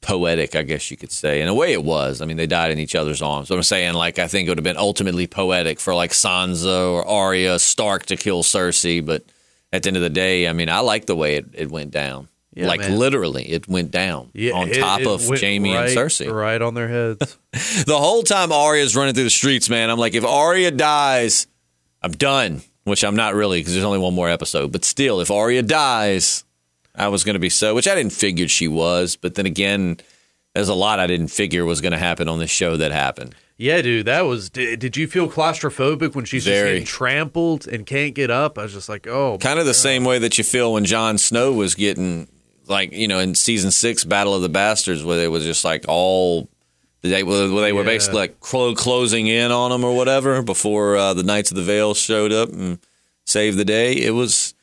poetic. 0.00 0.54
I 0.54 0.62
guess 0.62 0.90
you 0.90 0.96
could 0.96 1.10
say. 1.10 1.40
In 1.42 1.48
a 1.48 1.54
way, 1.54 1.72
it 1.72 1.82
was. 1.82 2.22
I 2.22 2.24
mean, 2.24 2.36
they 2.36 2.46
died 2.46 2.70
in 2.70 2.78
each 2.78 2.94
other's 2.94 3.20
arms. 3.20 3.48
But 3.48 3.56
I'm 3.56 3.62
saying, 3.64 3.94
like, 3.94 4.18
I 4.20 4.28
think 4.28 4.46
it 4.46 4.50
would 4.52 4.58
have 4.58 4.64
been 4.64 4.76
ultimately 4.76 5.26
poetic 5.26 5.80
for 5.80 5.94
like 5.94 6.12
Sansa 6.12 6.92
or 6.92 7.06
Arya 7.06 7.58
Stark 7.58 8.06
to 8.06 8.16
kill 8.16 8.44
Cersei. 8.44 9.04
But 9.04 9.24
at 9.72 9.82
the 9.82 9.88
end 9.88 9.96
of 9.96 10.02
the 10.04 10.08
day, 10.10 10.48
I 10.48 10.52
mean, 10.52 10.68
I 10.70 10.78
like 10.78 11.06
the 11.06 11.16
way 11.16 11.34
it, 11.34 11.46
it 11.52 11.70
went 11.70 11.90
down. 11.90 12.28
Yeah, 12.56 12.66
like 12.68 12.80
man. 12.80 12.96
literally, 12.98 13.44
it 13.50 13.68
went 13.68 13.90
down 13.90 14.30
on 14.54 14.68
it- 14.70 14.80
top 14.80 15.00
it 15.02 15.06
of 15.06 15.20
Jaime 15.28 15.74
right, 15.74 15.88
and 15.90 15.96
Cersei. 15.96 16.32
right 16.32 16.60
on 16.60 16.74
their 16.74 16.88
heads. 16.88 17.36
The 17.86 17.96
whole 17.98 18.22
time 18.22 18.50
Arya's 18.50 18.96
running 18.96 19.14
through 19.14 19.24
the 19.24 19.30
streets, 19.30 19.68
man, 19.70 19.88
I'm 19.90 19.98
like, 19.98 20.14
if 20.14 20.24
Arya 20.24 20.70
dies, 20.72 21.46
I'm 22.02 22.12
done. 22.12 22.62
Which 22.84 23.02
I'm 23.02 23.16
not 23.16 23.34
really 23.34 23.58
because 23.60 23.72
there's 23.72 23.84
only 23.84 23.98
one 23.98 24.14
more 24.14 24.28
episode. 24.30 24.70
But 24.72 24.84
still, 24.84 25.20
if 25.20 25.28
Arya 25.30 25.62
dies, 25.64 26.44
I 26.94 27.08
was 27.08 27.24
going 27.24 27.34
to 27.34 27.40
be 27.40 27.48
so. 27.50 27.74
Which 27.74 27.88
I 27.88 27.94
didn't 27.96 28.12
figure 28.12 28.46
she 28.46 28.68
was. 28.68 29.16
But 29.16 29.34
then 29.34 29.44
again, 29.44 29.96
there's 30.54 30.68
a 30.68 30.74
lot 30.74 31.00
I 31.00 31.06
didn't 31.08 31.28
figure 31.28 31.64
was 31.64 31.80
going 31.80 31.92
to 31.92 31.98
happen 31.98 32.28
on 32.28 32.38
this 32.38 32.50
show 32.50 32.76
that 32.76 32.92
happened. 32.92 33.34
yeah, 33.58 33.82
dude, 33.82 34.06
that 34.06 34.20
was. 34.22 34.50
Did, 34.50 34.78
did 34.78 34.96
you 34.96 35.08
feel 35.08 35.28
claustrophobic 35.28 36.14
when 36.14 36.24
she's 36.24 36.44
just 36.44 36.64
getting 36.64 36.84
trampled 36.84 37.66
and 37.66 37.84
can't 37.86 38.14
get 38.14 38.30
up? 38.30 38.56
I 38.56 38.62
was 38.62 38.72
just 38.72 38.88
like, 38.88 39.06
oh, 39.08 39.38
Kind 39.38 39.58
of 39.58 39.66
the 39.66 39.74
same 39.74 40.04
way 40.04 40.18
that 40.20 40.38
you 40.38 40.44
feel 40.44 40.72
when 40.74 40.84
Jon 40.84 41.18
Snow 41.18 41.52
was 41.52 41.74
getting, 41.74 42.28
like, 42.68 42.92
you 42.92 43.08
know, 43.08 43.18
in 43.18 43.34
season 43.34 43.70
six, 43.70 44.04
Battle 44.04 44.34
of 44.34 44.42
the 44.42 44.48
Bastards, 44.48 45.04
where 45.04 45.20
it 45.24 45.30
was 45.30 45.44
just 45.44 45.64
like 45.64 45.84
all. 45.88 46.48
They, 47.02 47.22
where 47.22 47.46
they 47.46 47.72
were 47.72 47.82
Yeah. 47.82 47.86
basically 47.86 48.18
like 48.18 48.40
clo- 48.40 48.74
closing 48.74 49.28
in 49.28 49.52
on 49.52 49.70
them 49.70 49.84
or 49.84 49.94
whatever 49.94 50.42
before 50.42 50.96
uh, 50.96 51.14
the 51.14 51.22
Knights 51.22 51.52
of 51.52 51.56
the 51.56 51.62
Vale 51.62 51.94
showed 51.94 52.32
up 52.32 52.48
and 52.48 52.80
saved 53.24 53.56
the 53.58 53.64
day. 53.64 53.92
It 53.92 54.10
was, 54.10 54.54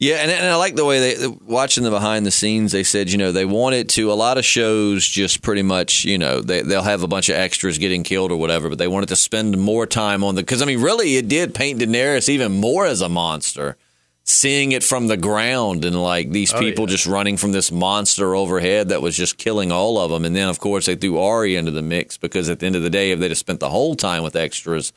yeah, 0.00 0.16
and, 0.16 0.28
and 0.28 0.44
I 0.44 0.56
like 0.56 0.74
the 0.74 0.84
way 0.84 0.98
they 0.98 1.28
watching 1.46 1.84
the 1.84 1.90
behind 1.90 2.26
the 2.26 2.32
scenes. 2.32 2.72
They 2.72 2.82
said, 2.82 3.12
you 3.12 3.18
know, 3.18 3.30
they 3.30 3.44
wanted 3.44 3.88
to. 3.90 4.10
A 4.10 4.14
lot 4.14 4.38
of 4.38 4.44
shows 4.44 5.06
just 5.06 5.40
pretty 5.40 5.62
much, 5.62 6.04
you 6.04 6.18
know, 6.18 6.40
they 6.40 6.62
they'll 6.62 6.82
have 6.82 7.04
a 7.04 7.08
bunch 7.08 7.28
of 7.28 7.36
extras 7.36 7.78
getting 7.78 8.02
killed 8.02 8.32
or 8.32 8.36
whatever, 8.38 8.68
but 8.68 8.78
they 8.78 8.88
wanted 8.88 9.10
to 9.10 9.16
spend 9.16 9.56
more 9.56 9.86
time 9.86 10.24
on 10.24 10.34
the 10.34 10.42
because 10.42 10.62
I 10.62 10.64
mean, 10.64 10.80
really, 10.80 11.16
it 11.16 11.28
did 11.28 11.54
paint 11.54 11.78
Daenerys 11.80 12.28
even 12.28 12.60
more 12.60 12.86
as 12.86 13.02
a 13.02 13.08
monster. 13.08 13.76
Seeing 14.26 14.72
it 14.72 14.82
from 14.82 15.08
the 15.08 15.18
ground 15.18 15.84
and 15.84 16.02
like 16.02 16.30
these 16.30 16.52
Oh, 16.54 16.58
people 16.58 16.84
yeah. 16.86 16.92
just 16.92 17.06
running 17.06 17.36
from 17.36 17.52
this 17.52 17.70
monster 17.70 18.34
overhead 18.34 18.88
that 18.88 19.02
was 19.02 19.14
just 19.16 19.36
killing 19.36 19.70
all 19.70 19.98
of 19.98 20.10
them, 20.10 20.24
and 20.24 20.34
then 20.34 20.48
of 20.48 20.58
course 20.60 20.86
they 20.86 20.94
threw 20.96 21.18
Arya 21.18 21.58
into 21.58 21.70
the 21.70 21.82
mix 21.82 22.16
because 22.16 22.48
at 22.48 22.58
the 22.60 22.66
end 22.66 22.74
of 22.74 22.82
the 22.82 22.88
day, 22.88 23.10
if 23.10 23.18
they'd 23.20 23.30
have 23.30 23.36
spent 23.36 23.60
the 23.60 23.68
whole 23.68 23.94
time 23.94 24.22
with 24.22 24.34
extras, 24.34 24.94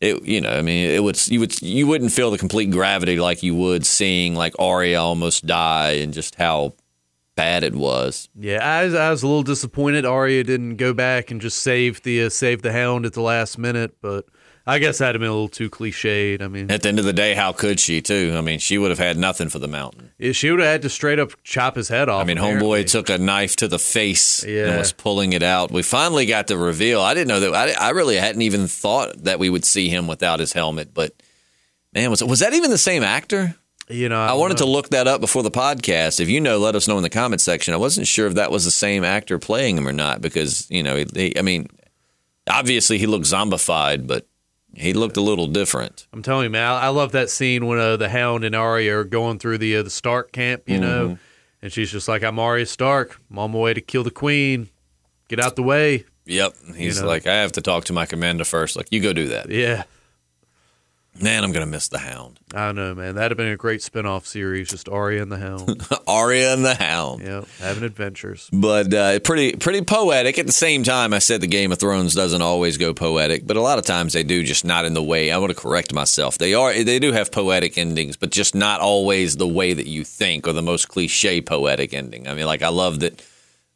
it 0.00 0.24
you 0.24 0.40
know 0.40 0.48
I 0.50 0.62
mean 0.62 0.88
it 0.90 1.02
would 1.02 1.20
you 1.28 1.40
would 1.40 1.60
you 1.60 1.86
wouldn't 1.86 2.12
feel 2.12 2.30
the 2.30 2.38
complete 2.38 2.70
gravity 2.70 3.18
like 3.18 3.42
you 3.42 3.54
would 3.54 3.84
seeing 3.84 4.34
like 4.34 4.54
Arya 4.58 4.98
almost 4.98 5.44
die 5.44 5.92
and 6.02 6.14
just 6.14 6.36
how 6.36 6.72
bad 7.36 7.64
it 7.64 7.74
was. 7.74 8.30
Yeah, 8.34 8.66
I 8.66 8.84
was, 8.86 8.94
I 8.94 9.10
was 9.10 9.22
a 9.22 9.26
little 9.26 9.42
disappointed 9.42 10.06
Arya 10.06 10.42
didn't 10.42 10.76
go 10.76 10.94
back 10.94 11.30
and 11.30 11.38
just 11.38 11.58
save 11.58 12.02
the 12.02 12.22
uh, 12.24 12.28
save 12.30 12.62
the 12.62 12.72
Hound 12.72 13.04
at 13.04 13.12
the 13.12 13.20
last 13.20 13.58
minute, 13.58 13.96
but 14.00 14.24
I 14.66 14.78
guess 14.78 14.96
that'd 14.98 15.14
have 15.14 15.20
been 15.20 15.28
a 15.28 15.32
little 15.34 15.48
too 15.48 15.68
cliched. 15.68 16.40
I 16.40 16.48
mean, 16.48 16.70
At 16.70 16.82
the 16.82 16.88
end 16.88 16.98
of 16.98 17.04
the 17.04 17.12
day, 17.12 17.34
how 17.34 17.52
could 17.52 17.78
she 17.78 18.00
too? 18.00 18.32
I 18.34 18.40
mean, 18.40 18.58
she 18.58 18.78
would 18.78 18.90
have 18.90 18.98
had 18.98 19.18
nothing 19.18 19.50
for 19.50 19.58
the 19.58 19.68
mountain. 19.68 20.12
she 20.32 20.50
would 20.50 20.60
have 20.60 20.68
had 20.68 20.82
to 20.82 20.88
straight 20.88 21.18
up 21.18 21.32
chop 21.44 21.76
his 21.76 21.88
head 21.88 22.08
off. 22.08 22.22
I 22.22 22.24
mean, 22.24 22.38
apparently. 22.38 22.66
homeboy 22.84 22.90
took 22.90 23.10
a 23.10 23.18
knife 23.18 23.56
to 23.56 23.68
the 23.68 23.78
face 23.78 24.42
and 24.42 24.78
was 24.78 24.92
pulling 24.92 25.34
it 25.34 25.42
out. 25.42 25.70
We 25.70 25.82
finally 25.82 26.24
got 26.24 26.46
the 26.46 26.56
reveal. 26.56 27.02
I 27.02 27.12
didn't 27.12 27.28
know 27.28 27.40
that. 27.40 27.54
I, 27.78 27.88
I 27.88 27.90
really 27.90 28.16
hadn't 28.16 28.40
even 28.42 28.66
thought 28.66 29.24
that 29.24 29.38
we 29.38 29.50
would 29.50 29.66
see 29.66 29.90
him 29.90 30.06
without 30.06 30.40
his 30.40 30.54
helmet. 30.54 30.94
But 30.94 31.12
man, 31.92 32.08
was 32.10 32.24
was 32.24 32.40
that 32.40 32.54
even 32.54 32.70
the 32.70 32.78
same 32.78 33.02
actor? 33.02 33.56
You 33.90 34.08
know, 34.08 34.18
I 34.18 34.32
wanted 34.32 34.56
to 34.58 34.64
look 34.64 34.88
that 34.90 35.06
up 35.06 35.20
before 35.20 35.42
the 35.42 35.50
podcast. 35.50 36.20
If 36.20 36.30
you 36.30 36.40
know, 36.40 36.56
let 36.56 36.74
us 36.74 36.88
know 36.88 36.96
in 36.96 37.02
the 37.02 37.10
comment 37.10 37.42
section. 37.42 37.74
I 37.74 37.76
wasn't 37.76 38.06
sure 38.06 38.26
if 38.28 38.34
that 38.36 38.50
was 38.50 38.64
the 38.64 38.70
same 38.70 39.04
actor 39.04 39.38
playing 39.38 39.76
him 39.76 39.86
or 39.86 39.92
not 39.92 40.22
because 40.22 40.66
you 40.70 40.82
know, 40.82 40.96
he, 40.96 41.06
he- 41.14 41.38
I 41.38 41.42
mean, 41.42 41.68
obviously 42.48 42.96
he 42.96 43.06
looked 43.06 43.26
zombified, 43.26 44.06
but 44.06 44.26
he 44.76 44.92
looked 44.92 45.16
a 45.16 45.20
little 45.20 45.46
different. 45.46 46.06
I'm 46.12 46.22
telling 46.22 46.44
you, 46.44 46.50
man, 46.50 46.66
I, 46.70 46.82
I 46.82 46.88
love 46.88 47.12
that 47.12 47.30
scene 47.30 47.66
when 47.66 47.78
uh, 47.78 47.96
the 47.96 48.08
Hound 48.08 48.44
and 48.44 48.54
Arya 48.54 48.98
are 48.98 49.04
going 49.04 49.38
through 49.38 49.58
the 49.58 49.76
uh, 49.76 49.82
the 49.82 49.90
Stark 49.90 50.32
camp. 50.32 50.62
You 50.66 50.74
Mm-hmm. 50.80 50.82
know, 50.82 51.18
and 51.62 51.72
she's 51.72 51.90
just 51.90 52.08
like, 52.08 52.22
"I'm 52.22 52.38
Arya 52.38 52.66
Stark. 52.66 53.20
I'm 53.30 53.38
on 53.38 53.52
my 53.52 53.58
way 53.58 53.74
to 53.74 53.80
kill 53.80 54.02
the 54.04 54.10
Queen. 54.10 54.68
Get 55.28 55.40
out 55.40 55.56
the 55.56 55.62
way." 55.62 56.04
Yep, 56.26 56.54
he's 56.76 57.00
know? 57.02 57.06
like, 57.06 57.26
I 57.26 57.34
have 57.34 57.52
to 57.52 57.60
talk 57.60 57.84
to 57.84 57.92
my 57.92 58.06
commander 58.06 58.44
first. 58.44 58.76
Like, 58.76 58.88
you 58.90 59.00
go 59.00 59.12
do 59.12 59.28
that. 59.28 59.50
Yeah, 59.50 59.82
Man, 61.20 61.44
I'm 61.44 61.52
gonna 61.52 61.66
miss 61.66 61.88
the 61.88 61.98
Hound, 61.98 62.40
I 62.52 62.72
know, 62.72 62.94
man. 62.94 63.14
That'd 63.14 63.30
have 63.30 63.36
been 63.36 63.52
a 63.52 63.56
great 63.56 63.82
spin-off 63.82 64.26
series, 64.26 64.70
just 64.70 64.88
Arya 64.88 65.22
and 65.22 65.30
the 65.30 65.38
Hound. 65.38 65.86
Arya 66.08 66.52
and 66.52 66.64
the 66.64 66.74
Hound. 66.74 67.22
yeah, 67.22 67.44
having 67.60 67.84
adventures. 67.84 68.48
but 68.52 68.92
uh, 68.92 69.20
pretty 69.20 69.54
pretty 69.54 69.82
poetic. 69.82 70.38
At 70.38 70.46
the 70.46 70.52
same 70.52 70.82
time, 70.82 71.14
I 71.14 71.20
said 71.20 71.40
the 71.40 71.46
Game 71.46 71.70
of 71.70 71.78
Thrones 71.78 72.14
doesn't 72.14 72.42
always 72.42 72.78
go 72.78 72.92
poetic, 72.94 73.46
but 73.46 73.56
a 73.56 73.60
lot 73.60 73.78
of 73.78 73.84
times 73.86 74.12
they 74.12 74.24
do, 74.24 74.42
just 74.42 74.64
not 74.64 74.84
in 74.84 74.94
the 74.94 75.02
way. 75.02 75.30
I 75.30 75.38
want 75.38 75.50
to 75.50 75.56
correct 75.60 75.94
myself. 75.94 76.36
They 76.36 76.52
are 76.54 76.72
they 76.82 76.98
do 76.98 77.12
have 77.12 77.30
poetic 77.30 77.78
endings, 77.78 78.16
but 78.16 78.30
just 78.30 78.54
not 78.56 78.80
always 78.80 79.36
the 79.36 79.48
way 79.48 79.72
that 79.72 79.86
you 79.86 80.02
think 80.04 80.48
or 80.48 80.52
the 80.52 80.62
most 80.62 80.88
cliche 80.88 81.40
poetic 81.40 81.94
ending. 81.94 82.26
I 82.26 82.34
mean, 82.34 82.46
like 82.46 82.62
I 82.62 82.68
love 82.70 83.00
that 83.00 83.24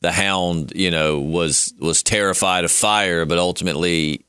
the 0.01 0.11
Hound, 0.13 0.73
you 0.75 0.91
know, 0.91 1.21
was 1.21 1.73
was 1.81 2.03
terrified 2.03 2.65
of 2.65 2.73
fire, 2.73 3.25
but 3.25 3.39
ultimately. 3.39 4.25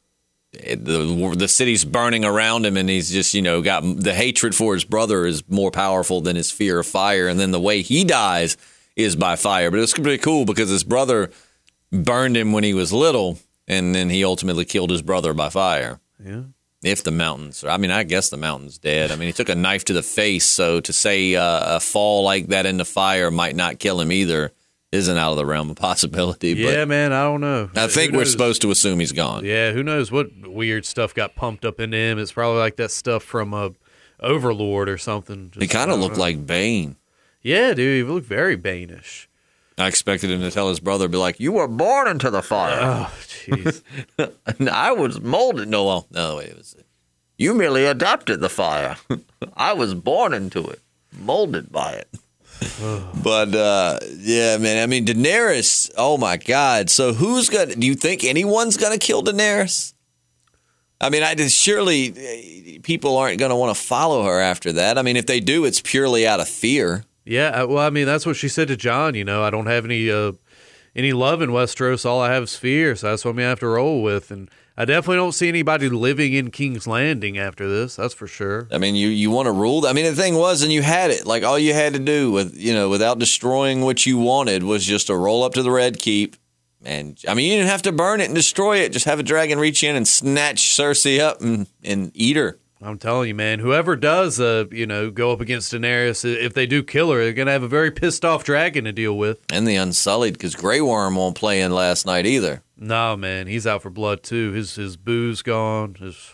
It- 0.54 0.84
The 0.86 1.34
the 1.38 1.48
city's 1.48 1.86
burning 1.86 2.26
around 2.26 2.66
him, 2.66 2.78
and 2.78 2.90
he's 2.90 3.10
just 3.12 3.34
you 3.34 3.42
know 3.42 3.62
got 3.62 3.82
the 3.82 4.14
hatred 4.14 4.56
for 4.56 4.74
his 4.74 4.84
brother 4.84 5.26
is 5.26 5.44
more 5.50 5.72
powerful 5.72 6.22
than 6.22 6.36
his 6.36 6.52
fear 6.52 6.80
of 6.80 6.88
fire. 6.88 7.28
And 7.28 7.40
then 7.40 7.52
the 7.52 7.60
way 7.60 7.82
he 7.82 8.04
dies 8.04 8.58
is 8.96 9.16
by 9.16 9.36
fire. 9.36 9.72
But 9.72 9.80
it's 9.80 9.94
pretty 9.94 10.18
cool 10.18 10.46
because 10.46 10.70
his 10.70 10.84
brother 10.84 11.32
burned 11.92 12.36
him 12.38 12.52
when 12.52 12.64
he 12.64 12.74
was 12.74 12.92
little, 12.92 13.40
and 13.68 13.94
then 13.96 14.10
he 14.10 14.24
ultimately 14.24 14.66
killed 14.66 14.90
his 14.92 15.02
brother 15.02 15.34
by 15.34 15.50
fire. 15.50 16.00
Yeah. 16.24 16.42
If 16.82 17.04
the 17.04 17.12
mountains, 17.12 17.64
I 17.66 17.76
mean, 17.78 17.92
I 17.92 18.04
guess 18.04 18.30
the 18.30 18.38
mountain's 18.38 18.78
dead. 18.78 19.12
I 19.12 19.18
mean, 19.18 19.28
he 19.28 19.34
took 19.34 19.50
a 19.50 19.56
knife 19.56 19.84
to 19.86 19.94
the 19.94 20.04
face, 20.04 20.46
so 20.46 20.80
to 20.80 20.94
say 20.94 21.36
uh, 21.36 21.76
a 21.76 21.80
fall 21.82 22.24
like 22.24 22.48
that 22.48 22.66
into 22.66 22.86
fire 22.86 23.30
might 23.32 23.56
not 23.56 23.80
kill 23.80 24.00
him 24.00 24.12
either 24.14 24.54
isn't 24.92 25.18
out 25.18 25.32
of 25.32 25.38
the 25.38 25.46
realm 25.46 25.70
of 25.70 25.76
possibility. 25.76 26.54
Yeah, 26.54 26.86
man, 26.86 27.14
I 27.14 27.24
don't 27.24 27.42
know. 27.42 27.70
I 27.76 27.88
think 27.88 28.14
we're 28.14 28.26
supposed 28.26 28.62
to 28.64 28.72
assume 28.72 29.00
he's 29.00 29.12
gone. 29.12 29.46
Yeah, 29.46 29.72
who 29.72 29.84
knows 29.84 30.12
what 30.12 30.28
weird 30.48 30.86
stuff 30.86 31.14
got 31.14 31.36
pumped 31.36 31.66
up 31.66 31.80
into 31.80 31.98
him? 31.98 32.18
It's 32.18 32.32
probably 32.32 32.60
like 32.60 32.78
that 32.78 32.92
stuff 32.92 33.24
from 33.24 33.54
a 33.54 33.72
Overlord 34.20 34.90
or 34.90 34.98
something. 34.98 35.52
He 35.58 35.68
kind 35.68 35.92
of 35.92 36.00
looked 36.00 36.16
know. 36.16 36.22
like 36.22 36.46
Bane. 36.46 36.96
Yeah, 37.42 37.74
dude, 37.74 38.06
he 38.06 38.12
looked 38.12 38.28
very 38.28 38.56
Banish. 38.56 39.30
I 39.78 39.88
expected 39.88 40.30
him 40.30 40.42
to 40.42 40.52
tell 40.52 40.68
his 40.68 40.82
brother, 40.82 41.08
be 41.08 41.18
like, 41.18 41.40
"You 41.40 41.54
were 41.54 41.68
born 41.68 42.08
into 42.08 42.30
the 42.30 42.42
fire." 42.42 42.80
Oh, 42.82 43.14
jeez. 43.22 43.82
I 44.70 44.92
was 44.92 45.22
molded. 45.22 45.70
No, 45.70 45.86
well, 45.86 46.08
no, 46.12 46.40
it 46.40 46.58
was. 46.58 46.76
You 47.38 47.54
merely 47.54 47.86
adopted 47.86 48.42
the 48.42 48.50
fire. 48.50 48.98
I 49.54 49.72
was 49.72 49.94
born 49.94 50.34
into 50.34 50.68
it, 50.68 50.82
molded 51.18 51.72
by 51.72 51.94
it. 51.94 52.10
but 53.24 53.56
uh, 53.56 54.00
yeah, 54.18 54.58
man. 54.58 54.82
I 54.82 54.86
mean, 54.86 55.06
Daenerys. 55.06 55.92
Oh 55.98 56.18
my 56.18 56.38
God. 56.38 56.90
So 56.90 57.14
who's 57.14 57.50
gonna? 57.50 57.76
Do 57.76 57.88
you 57.88 57.96
think 57.96 58.24
anyone's 58.24 58.78
gonna 58.78 58.98
kill 58.98 59.24
Daenerys? 59.24 59.94
I 61.02 61.10
mean, 61.10 61.24
I 61.24 61.36
just 61.36 61.58
surely 61.58 62.14
eh, 62.18 62.80
people 62.84 63.18
aren't 63.18 63.40
gonna 63.40 63.56
want 63.56 63.76
to 63.76 63.82
follow 63.82 64.24
her 64.24 64.40
after 64.40 64.74
that. 64.74 64.98
I 64.98 65.02
mean, 65.02 65.16
if 65.16 65.26
they 65.26 65.40
do, 65.40 65.66
it's 65.66 65.82
purely 65.82 66.28
out 66.28 66.40
of 66.40 66.50
fear. 66.50 67.06
yeah, 67.26 67.50
uh, 67.50 67.68
well, 67.68 67.86
I 67.86 67.90
mean, 67.90 68.06
that's 68.06 68.26
what 68.26 68.36
she 68.36 68.50
said 68.50 68.68
to 68.68 68.76
Jon. 68.76 69.16
You 69.16 69.24
know, 69.24 69.44
I 69.44 69.50
don't 69.50 69.68
have 69.68 69.86
any 69.86 70.12
uh, 70.12 70.34
any 70.96 71.14
love 71.14 71.42
in 71.42 71.52
Westeros. 71.52 72.06
All 72.06 72.22
I 72.22 72.34
have 72.34 72.44
is 72.44 72.56
fear, 72.56 72.96
so 72.96 73.10
that's 73.10 73.24
what 73.24 73.32
I'm 73.32 73.38
gonna 73.38 73.50
have 73.50 73.60
to 73.60 73.68
roll 73.68 74.02
with. 74.04 74.32
And 74.32 74.50
I 74.80 74.86
definitely 74.86 75.18
don't 75.18 75.34
see 75.34 75.50
anybody 75.50 75.90
living 75.90 76.32
in 76.32 76.52
King's 76.52 76.88
Landing 76.88 77.38
after 77.38 77.68
this. 77.68 77.98
That's 77.98 78.14
for 78.14 78.28
sure. 78.28 78.70
I 78.72 78.78
mean, 78.78 78.96
you 78.96 79.10
you 79.10 79.30
want 79.30 79.48
to 79.48 79.52
rule. 79.52 79.86
I 79.86 79.92
mean, 79.92 80.06
the 80.06 80.16
thing 80.16 80.36
was, 80.36 80.62
and 80.62 80.72
you 80.72 80.82
had 80.82 81.12
it. 81.12 81.26
Like 81.26 81.44
all 81.44 81.60
you 81.60 81.74
had 81.74 81.94
to 81.96 82.00
do 82.00 82.32
with 82.32 82.56
you 82.56 82.74
know, 82.74 82.88
without 82.88 83.20
destroying 83.20 83.82
what 83.82 84.06
you 84.06 84.18
wanted, 84.18 84.64
was 84.64 84.86
just 84.86 85.08
to 85.08 85.18
roll 85.18 85.44
up 85.44 85.54
to 85.56 85.64
the 85.64 85.70
Red 85.70 86.00
Keep. 86.00 86.38
And 86.86 87.20
I 87.28 87.34
mean, 87.34 87.52
you 87.52 87.58
didn't 87.58 87.72
have 87.72 87.82
to 87.82 87.92
burn 87.92 88.22
it 88.22 88.28
and 88.28 88.36
destroy 88.36 88.78
it. 88.78 88.94
Just 88.94 89.06
have 89.06 89.20
a 89.20 89.24
dragon 89.24 89.60
reach 89.60 89.84
in 89.84 89.98
and 89.98 90.08
snatch 90.08 90.62
Cersei 90.62 91.20
up 91.20 91.42
and, 91.42 91.68
and 91.84 92.12
eat 92.14 92.38
her. 92.38 92.58
I'm 92.82 92.98
telling 92.98 93.28
you, 93.28 93.36
man. 93.36 93.60
Whoever 93.60 93.96
does, 93.96 94.40
uh, 94.40 94.66
you 94.72 94.88
know, 94.88 95.12
go 95.12 95.32
up 95.32 95.42
against 95.42 95.74
Daenerys, 95.74 96.24
if 96.24 96.54
they 96.54 96.66
do 96.66 96.82
kill 96.82 97.12
her, 97.12 97.18
they're 97.24 97.34
gonna 97.34 97.52
have 97.52 97.64
a 97.64 97.68
very 97.68 97.92
pissed 97.92 98.24
off 98.24 98.44
dragon 98.44 98.86
to 98.86 98.94
deal 98.94 99.18
with. 99.18 99.40
And 99.52 99.68
the 99.68 99.76
Unsullied, 99.76 100.34
because 100.34 100.56
Grey 100.56 100.80
Worm 100.80 101.16
won't 101.16 101.36
play 101.36 101.62
in 101.62 101.74
last 101.74 102.06
night 102.06 102.26
either. 102.26 102.64
No, 102.78 103.18
man, 103.18 103.48
he's 103.48 103.68
out 103.68 103.82
for 103.82 103.90
blood 103.90 104.24
too. 104.24 104.54
His 104.54 104.76
his 104.76 104.96
booze 104.96 105.42
gone. 105.42 105.96
His 105.96 106.32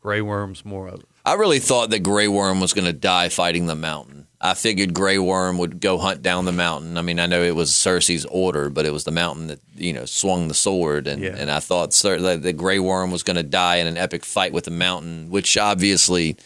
Grey 0.00 0.20
Worm's 0.20 0.64
more 0.64 0.88
of 0.88 1.00
it. 1.00 1.06
I 1.24 1.34
really 1.34 1.58
thought 1.58 1.90
that 1.90 1.98
Grey 2.00 2.28
Worm 2.28 2.60
was 2.60 2.72
going 2.72 2.86
to 2.86 2.92
die 2.92 3.28
fighting 3.28 3.66
the 3.66 3.74
mountain. 3.74 4.26
I 4.40 4.54
figured 4.54 4.94
Grey 4.94 5.18
Worm 5.18 5.58
would 5.58 5.80
go 5.80 5.98
hunt 5.98 6.22
down 6.22 6.44
the 6.44 6.52
mountain. 6.52 6.96
I 6.96 7.02
mean, 7.02 7.18
I 7.18 7.26
know 7.26 7.42
it 7.42 7.56
was 7.56 7.70
Cersei's 7.72 8.24
order, 8.26 8.70
but 8.70 8.86
it 8.86 8.92
was 8.92 9.02
the 9.04 9.10
mountain 9.10 9.48
that 9.48 9.60
you 9.74 9.92
know 9.92 10.04
swung 10.04 10.46
the 10.48 10.54
sword, 10.54 11.06
and 11.08 11.20
Yeah. 11.22 11.34
and 11.36 11.50
I 11.50 11.58
thought 11.60 11.92
Cer- 11.92 12.20
that 12.20 12.42
the 12.42 12.52
Grey 12.52 12.78
Worm 12.78 13.10
was 13.10 13.24
going 13.24 13.36
to 13.36 13.42
die 13.42 13.76
in 13.76 13.86
an 13.88 13.96
epic 13.98 14.24
fight 14.24 14.52
with 14.52 14.64
the 14.64 14.70
mountain, 14.70 15.28
which 15.30 15.58
obviously 15.58 16.36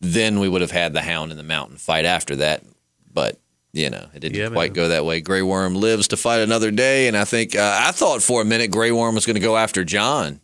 then 0.00 0.40
we 0.40 0.48
would 0.48 0.60
have 0.60 0.70
had 0.72 0.92
the 0.92 1.02
Hound 1.02 1.30
and 1.30 1.38
the 1.38 1.44
mountain 1.44 1.76
fight 1.76 2.04
after 2.04 2.36
that, 2.36 2.62
but. 3.12 3.38
You 3.74 3.90
know, 3.90 4.06
it 4.14 4.20
didn't 4.20 4.34
Yeah, 4.36 4.48
quite 4.48 4.70
man. 4.70 4.76
go 4.76 4.88
that 4.88 5.04
way. 5.04 5.20
Grey 5.20 5.42
Worm 5.42 5.74
lives 5.74 6.08
to 6.08 6.16
fight 6.16 6.40
another 6.40 6.70
day, 6.70 7.06
and 7.06 7.14
I 7.14 7.24
think 7.26 7.54
uh, 7.54 7.80
I 7.82 7.92
thought 7.92 8.22
for 8.22 8.40
a 8.40 8.44
minute 8.44 8.70
Grey 8.70 8.90
Worm 8.90 9.14
was 9.14 9.26
going 9.26 9.34
to 9.34 9.40
go 9.40 9.58
after 9.58 9.84
Jon 9.84 10.40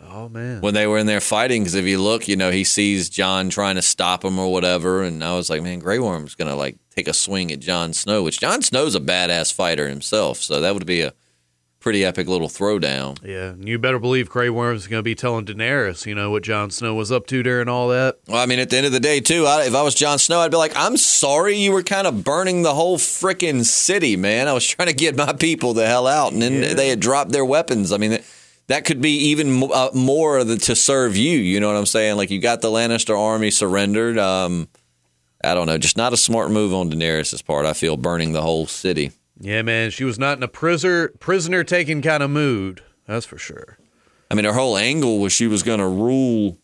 Oh 0.00 0.28
man, 0.28 0.60
when 0.60 0.74
they 0.74 0.86
were 0.86 0.98
in 0.98 1.06
there 1.06 1.20
fighting 1.20 1.62
because 1.62 1.74
if 1.74 1.84
you 1.84 2.00
look, 2.00 2.28
you 2.28 2.36
know, 2.36 2.50
he 2.50 2.62
sees 2.64 3.08
Jon 3.08 3.50
trying 3.50 3.74
to 3.74 3.82
stop 3.82 4.24
him 4.24 4.38
or 4.38 4.50
whatever, 4.52 5.02
and 5.02 5.22
I 5.24 5.34
was 5.34 5.50
like, 5.50 5.62
man, 5.62 5.80
Grey 5.80 5.98
Worm's 5.98 6.34
gonna 6.36 6.54
like 6.56 6.76
take 6.94 7.08
a 7.08 7.12
swing 7.14 7.50
at 7.50 7.60
Jon 7.60 7.92
Snow, 7.92 8.22
which 8.22 8.40
Jon 8.40 8.62
Snow's 8.62 8.94
a 8.94 9.00
badass 9.00 9.52
fighter 9.52 9.88
himself, 9.88 10.38
so 10.38 10.60
that 10.60 10.72
would 10.74 10.86
be 10.86 11.00
a 11.00 11.12
pretty 11.80 12.04
epic 12.04 12.26
little 12.26 12.48
throwdown. 12.48 13.18
yeah. 13.24 13.50
And 13.50 13.68
you 13.68 13.78
better 13.78 13.98
believe 14.00 14.28
Grey 14.28 14.50
Worm's 14.50 14.86
gonna 14.88 15.02
be 15.02 15.14
telling 15.14 15.46
Daenerys, 15.46 16.06
you 16.06 16.14
know, 16.14 16.30
what 16.30 16.42
Jon 16.42 16.70
Snow 16.70 16.94
was 16.94 17.10
up 17.12 17.26
to 17.28 17.42
during 17.42 17.68
all 17.68 17.88
that. 17.88 18.16
Well, 18.26 18.38
I 18.42 18.46
mean, 18.46 18.58
at 18.58 18.70
the 18.70 18.76
end 18.78 18.86
of 18.86 18.92
the 18.92 19.00
day, 19.00 19.20
too, 19.20 19.46
I, 19.46 19.64
if 19.64 19.74
I 19.74 19.82
was 19.82 19.94
Jon 19.94 20.18
Snow, 20.18 20.40
I'd 20.40 20.50
be 20.50 20.56
like, 20.56 20.72
I'm 20.76 20.96
sorry 20.96 21.56
you 21.56 21.70
were 21.72 21.82
kind 21.84 22.06
of 22.06 22.24
burning 22.24 22.62
the 22.62 22.74
whole 22.74 22.98
freaking 22.98 23.64
city, 23.64 24.16
man. 24.16 24.48
I 24.48 24.52
was 24.54 24.66
trying 24.66 24.88
to 24.88 24.94
get 24.94 25.16
my 25.16 25.32
people 25.32 25.72
the 25.74 25.86
hell 25.86 26.06
out, 26.08 26.32
and 26.32 26.42
then 26.42 26.62
Yeah. 26.62 26.74
they 26.74 26.88
had 26.88 27.00
dropped 27.00 27.30
their 27.32 27.44
weapons. 27.44 27.92
I 27.92 27.96
mean, 27.96 28.18
that, 28.68 28.84
could 28.84 29.00
be 29.00 29.30
even 29.30 29.70
uh, 29.72 29.90
more 29.94 30.44
to 30.44 30.74
serve 30.76 31.16
you. 31.16 31.38
You 31.38 31.60
know 31.60 31.68
what 31.68 31.76
I'm 31.76 31.86
saying? 31.86 32.16
Like, 32.16 32.30
you 32.30 32.40
got 32.40 32.62
the 32.62 32.68
Lannister 32.68 33.18
army 33.18 33.50
surrendered. 33.50 34.18
Um, 34.18 34.68
I 35.44 35.54
don't 35.54 35.66
know, 35.66 35.78
just 35.78 35.96
not 35.96 36.12
a 36.12 36.16
smart 36.16 36.50
move 36.50 36.72
on 36.72 36.90
Daenerys' 36.90 37.44
part. 37.44 37.66
I 37.66 37.72
feel 37.72 37.96
burning 37.96 38.32
the 38.32 38.42
whole 38.42 38.66
city. 38.66 39.12
Yeah, 39.40 39.62
man, 39.62 39.90
she 39.90 40.04
was 40.04 40.18
not 40.18 40.36
in 40.36 40.42
a 40.42 40.48
prisoner 40.48 41.08
prisoner 41.20 41.62
taking 41.62 42.02
kind 42.02 42.22
of 42.22 42.30
mood. 42.30 42.82
That's 43.06 43.24
for 43.24 43.38
sure. 43.38 43.78
I 44.30 44.34
mean, 44.34 44.44
her 44.44 44.52
whole 44.52 44.76
angle 44.76 45.20
was 45.20 45.32
she 45.32 45.46
was 45.46 45.62
going 45.62 45.78
to 45.78 45.86
rule, 45.86 46.58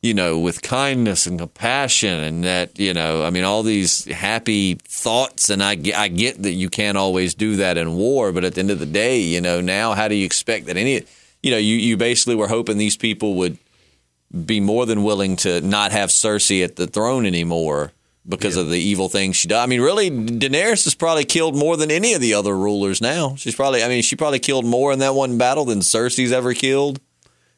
you 0.00 0.14
know, 0.14 0.38
with 0.38 0.62
kindness 0.62 1.26
and 1.26 1.38
compassion, 1.38 2.18
and 2.20 2.42
that, 2.42 2.78
you 2.78 2.94
know, 2.94 3.22
I 3.22 3.28
mean, 3.28 3.44
all 3.44 3.62
these 3.62 4.06
happy 4.06 4.74
thoughts. 4.76 5.50
And 5.50 5.62
I, 5.62 5.78
I 5.94 6.08
get 6.08 6.42
that 6.42 6.52
you 6.52 6.70
can't 6.70 6.96
always 6.96 7.34
do 7.34 7.56
that 7.56 7.76
in 7.76 7.96
war, 7.96 8.32
but 8.32 8.44
at 8.44 8.54
the 8.54 8.60
end 8.60 8.70
of 8.70 8.78
the 8.78 8.86
day, 8.86 9.20
you 9.20 9.42
know, 9.42 9.60
now 9.60 9.92
how 9.92 10.08
do 10.08 10.14
you 10.14 10.24
expect 10.24 10.66
that 10.66 10.78
any, 10.78 11.04
you 11.42 11.50
know, 11.50 11.56
you, 11.58 11.76
you 11.76 11.96
basically 11.96 12.34
were 12.34 12.48
hoping 12.48 12.78
these 12.78 12.96
people 12.96 13.34
would 13.34 13.58
be 14.44 14.60
more 14.60 14.86
than 14.86 15.02
willing 15.02 15.36
to 15.36 15.60
not 15.60 15.92
have 15.92 16.10
Cersei 16.10 16.62
at 16.62 16.76
the 16.76 16.86
throne 16.86 17.26
anymore 17.26 17.92
because 18.28 18.56
of 18.56 18.68
the 18.70 18.78
evil 18.78 19.08
things 19.08 19.36
she 19.36 19.48
does. 19.48 19.62
I 19.62 19.66
mean, 19.66 19.80
really, 19.80 20.10
Daenerys 20.10 20.84
has 20.84 20.94
probably 20.94 21.24
killed 21.24 21.56
more 21.56 21.76
than 21.76 21.90
any 21.90 22.14
of 22.14 22.20
the 22.20 22.34
other 22.34 22.56
rulers 22.56 23.00
now. 23.00 23.34
She's 23.36 23.56
probably, 23.56 23.82
I 23.82 23.88
mean, 23.88 24.02
she 24.02 24.14
probably 24.14 24.38
killed 24.38 24.64
more 24.64 24.92
in 24.92 24.98
that 25.00 25.14
one 25.14 25.38
battle 25.38 25.64
than 25.64 25.80
Cersei's 25.80 26.30
ever 26.30 26.54
killed. 26.54 27.00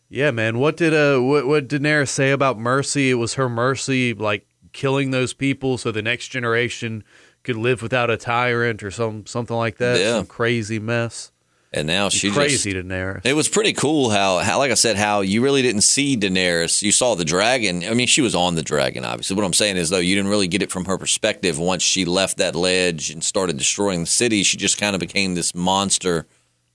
Yeah, 0.09 0.31
man. 0.31 0.59
What 0.59 0.77
did 0.77 0.93
uh 0.93 1.21
what 1.21 1.47
what 1.47 1.69
did 1.69 1.83
Daenerys 1.83 2.11
say 2.11 2.31
about 2.33 2.59
mercy? 2.59 3.11
It 3.11 3.15
was 3.15 3.35
her 3.35 3.49
mercy, 3.49 4.13
like 4.13 4.47
killing 4.73 5.11
those 5.11 5.33
people, 5.33 5.79
so 5.79 5.91
the 5.91 6.03
next 6.03 6.29
generation 6.29 7.03
could 7.43 7.57
live 7.57 7.83
without 7.83 8.11
a 8.11 8.17
tyrant 8.17 8.83
or 8.83 8.91
some 8.91 9.25
something 9.27 9.57
like 9.57 9.79
that. 9.79 9.99
Yeah. 9.99 10.19
Some 10.19 10.27
crazy 10.27 10.79
mess. 10.79 11.33
And 11.75 11.87
now 11.87 12.11
she 12.11 12.31
crazy 12.31 12.73
just. 12.73 12.87
Daenerys. 12.87 13.25
It 13.25 13.33
was 13.33 13.49
pretty 13.49 13.73
cool 13.73 14.11
how, 14.11 14.39
how, 14.39 14.59
like 14.59 14.71
I 14.71 14.75
said, 14.75 14.97
how 14.97 15.23
you 15.23 15.43
really 15.43 15.63
didn't 15.63 15.81
see 15.83 16.19
Daenerys. 16.19 16.83
You 16.83 16.93
saw 16.93 17.15
the 17.15 17.25
dragon. 17.25 17.83
I 17.85 17.95
mean, 17.95 18.07
she 18.07 18.21
was 18.21 18.35
on 18.35 18.57
the 18.57 18.63
dragon, 18.63 19.07
obviously. 19.07 19.37
What 19.37 19.47
I'm 19.47 19.55
saying 19.55 19.79
is, 19.79 19.89
though, 19.89 19.99
you 19.99 20.15
didn't 20.15 20.31
really 20.31 20.49
get 20.49 20.63
it 20.63 20.71
from 20.71 20.85
her 20.85 20.99
perspective. 20.99 21.59
Once 21.59 21.83
she 21.83 22.05
left 22.05 22.37
that 22.37 22.55
ledge 22.55 23.11
and 23.11 23.25
started 23.25 23.57
destroying 23.57 24.01
the 24.01 24.07
city, 24.07 24.43
she 24.43 24.59
just 24.59 24.79
kind 24.79 24.95
of 24.95 25.01
became 25.01 25.35
this 25.35 25.55
monster 25.55 26.27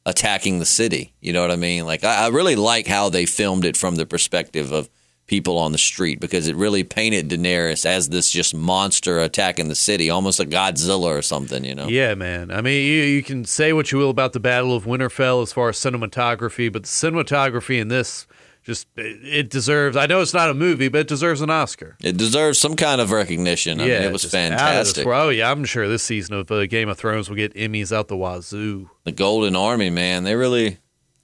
attacking 0.03 0.57
the 0.57 0.65
city. 0.65 1.13
You 1.21 1.31
know 1.31 1.41
what 1.41 1.51
I 1.51 1.57
mean? 1.57 1.85
Like, 1.85 2.03
I, 2.03 2.25
I 2.25 2.27
really 2.29 2.55
like 2.55 2.87
how 2.87 3.09
they 3.09 3.27
filmed 3.27 3.65
it 3.65 3.77
from 3.77 3.97
the 3.97 4.05
perspective 4.07 4.71
of 4.71 4.89
people 5.27 5.57
on 5.57 5.73
the 5.73 5.77
street 5.77 6.19
because 6.19 6.47
it 6.47 6.55
really 6.55 6.83
painted 6.83 7.29
Daenerys 7.29 7.85
as 7.85 8.09
this 8.09 8.31
just 8.31 8.55
monster 8.55 9.19
attacking 9.19 9.67
the 9.67 9.75
city, 9.75 10.09
almost 10.09 10.39
a 10.39 10.45
Godzilla 10.45 11.17
or 11.17 11.21
something, 11.21 11.65
you 11.65 11.75
know? 11.75 11.87
Yeah, 11.87 12.15
man. 12.15 12.49
I 12.49 12.61
mean, 12.61 12.85
you, 12.85 13.03
you 13.03 13.23
can 13.23 13.43
say 13.45 13.73
what 13.73 13.91
you 13.91 13.97
will 13.97 14.09
about 14.09 14.33
the 14.33 14.39
Battle 14.39 14.75
of 14.75 14.85
Winterfell 14.85 15.43
as 15.43 15.51
far 15.51 15.69
as 15.69 15.77
cinematography, 15.77 16.71
but 16.71 16.83
the 16.83 16.89
cinematography 16.89 17.79
in 17.79 17.89
this 17.89 18.25
just 18.63 18.87
it, 18.97 19.49
deserves. 19.49 19.95
I 19.95 20.07
know 20.07 20.19
it's 20.19 20.33
not 20.33 20.49
a 20.49 20.53
movie, 20.53 20.89
but 20.89 20.99
it 20.99 21.07
deserves 21.07 21.39
an 21.39 21.49
Oscar. 21.49 21.95
It 22.03 22.17
deserves 22.17 22.59
some 22.59 22.75
kind 22.75 22.99
of 22.99 23.11
recognition. 23.11 23.79
I 23.79 23.85
yeah, 23.85 23.99
mean, 23.99 24.09
it 24.09 24.11
was 24.11 24.23
just 24.23 24.35
out 24.35 24.43
of 24.43 24.51
this 24.51 24.59
fantastic. 24.59 25.07
Oh 25.07 25.29
yeah, 25.29 25.49
I'm 25.49 25.63
sure 25.63 25.87
this 25.87 26.03
season 26.03 26.35
of 26.35 26.51
uh, 26.51 26.65
Game 26.65 26.89
of 26.89 26.97
Thrones 26.97 27.29
will 27.29 27.37
get 27.37 27.53
Emmys 27.53 27.95
out 27.95 28.09
the 28.09 28.17
wazoo. 28.17 28.89
The 29.05 29.13
Golden 29.13 29.55
Army, 29.55 29.89
man, 29.89 30.25
they 30.25 30.35
really. 30.35 30.79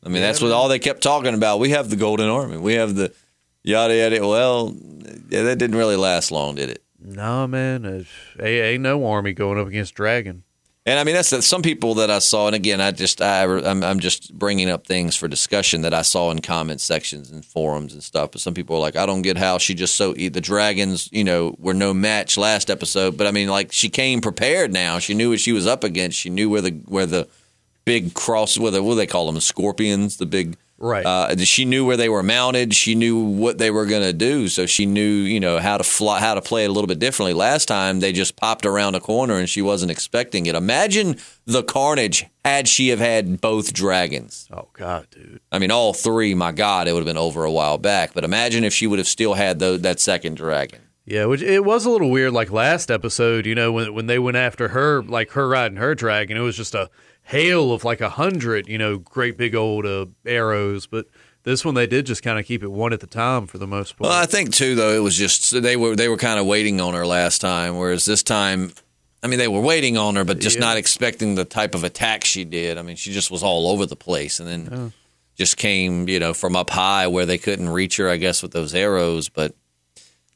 I 0.05 0.09
mean, 0.09 0.21
that's 0.21 0.41
what 0.41 0.51
all 0.51 0.69
they 0.69 0.79
kept 0.79 1.01
talking 1.03 1.33
about. 1.33 1.59
We 1.59 1.71
have 1.71 1.89
the 1.89 1.95
Golden 1.97 2.29
Army. 2.29 2.57
We 2.57 2.73
have 2.73 2.95
the 2.95 3.13
yada 3.63 3.95
yada. 3.95 4.27
Well, 4.27 4.75
yeah, 5.29 5.43
that 5.43 5.57
didn't 5.57 5.75
really 5.75 5.95
last 5.95 6.31
long, 6.31 6.55
did 6.55 6.69
it? 6.69 6.83
No, 6.99 7.47
man, 7.47 7.85
uh, 7.85 8.43
ain't, 8.43 8.81
no 8.81 9.05
army 9.05 9.33
going 9.33 9.59
up 9.59 9.67
against 9.67 9.93
Dragon. 9.93 10.43
And 10.85 10.99
I 10.99 11.05
mean, 11.05 11.15
that's 11.15 11.29
that. 11.29 11.43
Some 11.43 11.61
people 11.61 11.95
that 11.95 12.11
I 12.11 12.19
saw, 12.19 12.47
and 12.47 12.55
again, 12.55 12.81
I 12.81 12.91
just 12.91 13.21
I, 13.21 13.43
I'm, 13.43 13.83
I'm 13.83 13.99
just 13.99 14.37
bringing 14.37 14.69
up 14.69 14.85
things 14.85 15.15
for 15.15 15.29
discussion 15.29 15.81
that 15.81 15.93
I 15.93 16.01
saw 16.01 16.29
in 16.29 16.39
comment 16.39 16.81
sections 16.81 17.31
and 17.31 17.43
forums 17.43 17.93
and 17.93 18.03
stuff. 18.03 18.31
But 18.31 18.41
some 18.41 18.53
people 18.53 18.75
are 18.75 18.79
like, 18.79 18.97
I 18.97 19.05
don't 19.05 19.21
get 19.21 19.37
how 19.37 19.57
she 19.57 19.75
just 19.75 19.95
so 19.95 20.13
the 20.13 20.41
dragons, 20.41 21.07
you 21.13 21.23
know, 21.23 21.55
were 21.57 21.73
no 21.73 21.93
match 21.93 22.35
last 22.37 22.69
episode. 22.69 23.17
But 23.17 23.27
I 23.27 23.31
mean, 23.31 23.47
like 23.47 23.71
she 23.71 23.89
came 23.89 24.19
prepared 24.19 24.73
now. 24.73 24.99
She 24.99 25.13
knew 25.13 25.29
what 25.29 25.39
she 25.39 25.53
was 25.53 25.67
up 25.67 25.85
against. 25.85 26.17
She 26.17 26.29
knew 26.29 26.49
where 26.49 26.61
the 26.61 26.71
where 26.85 27.05
the 27.05 27.29
big 27.85 28.13
cross, 28.13 28.57
where 28.57 28.71
the 28.71 28.83
what 28.83 28.93
do 28.93 28.97
they 28.97 29.07
call 29.07 29.25
them, 29.25 29.39
scorpions, 29.39 30.17
the 30.17 30.25
big 30.25 30.57
Right. 30.83 31.05
Uh, 31.05 31.37
she 31.37 31.63
knew 31.63 31.85
where 31.85 31.95
they 31.95 32.09
were 32.09 32.23
mounted. 32.23 32.73
She 32.75 32.93
knew 32.93 33.17
what 33.17 33.57
they 33.57 33.71
were 33.71 33.85
going 33.85 34.03
to 34.03 34.11
do. 34.11 34.49
So 34.49 34.65
she 34.65 34.85
knew, 34.85 35.01
you 35.01 35.39
know, 35.39 35.59
how 35.59 35.77
to 35.77 35.83
fly, 35.83 36.19
how 36.19 36.33
to 36.33 36.41
play 36.41 36.65
it 36.65 36.69
a 36.69 36.73
little 36.73 36.89
bit 36.89 36.99
differently. 36.99 37.31
Last 37.33 37.67
time 37.67 38.01
they 38.01 38.11
just 38.11 38.35
popped 38.35 38.65
around 38.65 38.95
a 38.95 38.99
corner 38.99 39.35
and 39.35 39.49
she 39.49 39.61
wasn't 39.61 39.91
expecting 39.91 40.45
it. 40.45 40.55
Imagine 40.55 41.15
the 41.45 41.63
carnage 41.63 42.25
had 42.43 42.67
she 42.67 42.89
have 42.89 42.99
had 42.99 43.39
both 43.39 43.71
dragons. 43.71 44.49
oh 44.51 44.67
God, 44.73 45.07
dude. 45.09 45.39
I 45.53 45.59
mean, 45.59 45.71
all 45.71 45.93
three. 45.93 46.33
My 46.33 46.51
God, 46.51 46.89
it 46.89 46.91
would 46.91 46.99
have 46.99 47.05
been 47.07 47.15
over 47.17 47.45
a 47.45 47.51
while 47.51 47.77
back. 47.77 48.13
But 48.13 48.25
imagine 48.25 48.65
if 48.65 48.73
she 48.73 48.85
would 48.85 48.99
have 48.99 49.07
still 49.07 49.35
had 49.35 49.59
tho- 49.59 49.77
that 49.77 50.01
second 50.01 50.35
dragon. 50.35 50.81
Yeah, 51.05 51.25
which 51.25 51.41
it 51.41 51.63
was 51.65 51.85
a 51.85 51.89
little 51.89 52.09
weird. 52.09 52.33
Like 52.33 52.51
last 52.51 52.89
episode, 52.91 53.45
you 53.45 53.55
know, 53.55 53.71
when 53.71 53.93
when 53.93 54.07
they 54.07 54.19
went 54.19 54.35
after 54.37 54.69
her, 54.69 55.01
like 55.03 55.31
her 55.31 55.47
riding 55.47 55.77
her 55.77 55.95
dragon, 55.95 56.35
it 56.35 56.41
was 56.41 56.57
just 56.57 56.75
a 56.75 56.89
hail 57.23 57.71
of 57.73 57.83
like 57.83 58.01
a 58.01 58.09
hundred, 58.09 58.67
you 58.67 58.77
know, 58.77 58.97
great 58.97 59.37
big 59.37 59.55
old 59.55 59.85
uh, 59.85 60.05
arrows. 60.25 60.85
But 60.87 61.07
this 61.43 61.65
one, 61.65 61.73
they 61.75 61.87
did 61.87 62.05
just 62.05 62.23
kind 62.23 62.39
of 62.39 62.45
keep 62.45 62.63
it 62.63 62.67
one 62.71 62.93
at 62.93 62.99
the 62.99 63.07
time 63.07 63.47
for 63.47 63.57
the 63.57 63.67
most 63.67 63.97
part. 63.97 64.09
Well, 64.09 64.17
I 64.21 64.25
think 64.25 64.53
too, 64.53 64.75
though, 64.75 64.93
it 64.93 64.99
was 65.03 65.17
just 65.17 65.61
they 65.61 65.75
were 65.75 65.95
they 65.95 66.07
were 66.09 66.17
kind 66.17 66.39
of 66.39 66.45
waiting 66.45 66.79
on 66.81 66.93
her 66.93 67.05
last 67.05 67.39
time, 67.41 67.77
whereas 67.77 68.05
this 68.05 68.23
time, 68.23 68.71
I 69.21 69.27
mean, 69.27 69.39
they 69.39 69.47
were 69.47 69.61
waiting 69.61 69.97
on 69.97 70.15
her, 70.15 70.23
but 70.23 70.39
just 70.39 70.57
Yeah. 70.57 70.61
not 70.67 70.77
expecting 70.77 71.35
the 71.35 71.45
type 71.45 71.75
of 71.75 71.83
attack 71.83 72.23
she 72.25 72.43
did. 72.45 72.77
I 72.77 72.81
mean, 72.81 72.95
she 72.97 73.11
just 73.11 73.31
was 73.31 73.43
all 73.43 73.69
over 73.71 73.85
the 73.85 73.95
place, 73.95 74.39
and 74.39 74.47
then 74.47 74.93
just 75.35 75.57
came, 75.57 76.07
you 76.07 76.19
know, 76.19 76.33
from 76.33 76.55
up 76.55 76.69
high 76.69 77.07
where 77.07 77.25
they 77.25 77.37
couldn't 77.39 77.69
reach 77.69 77.97
her, 77.97 78.07
I 78.09 78.17
guess, 78.17 78.43
with 78.43 78.51
those 78.51 78.73
arrows. 78.75 79.29
But 79.29 79.55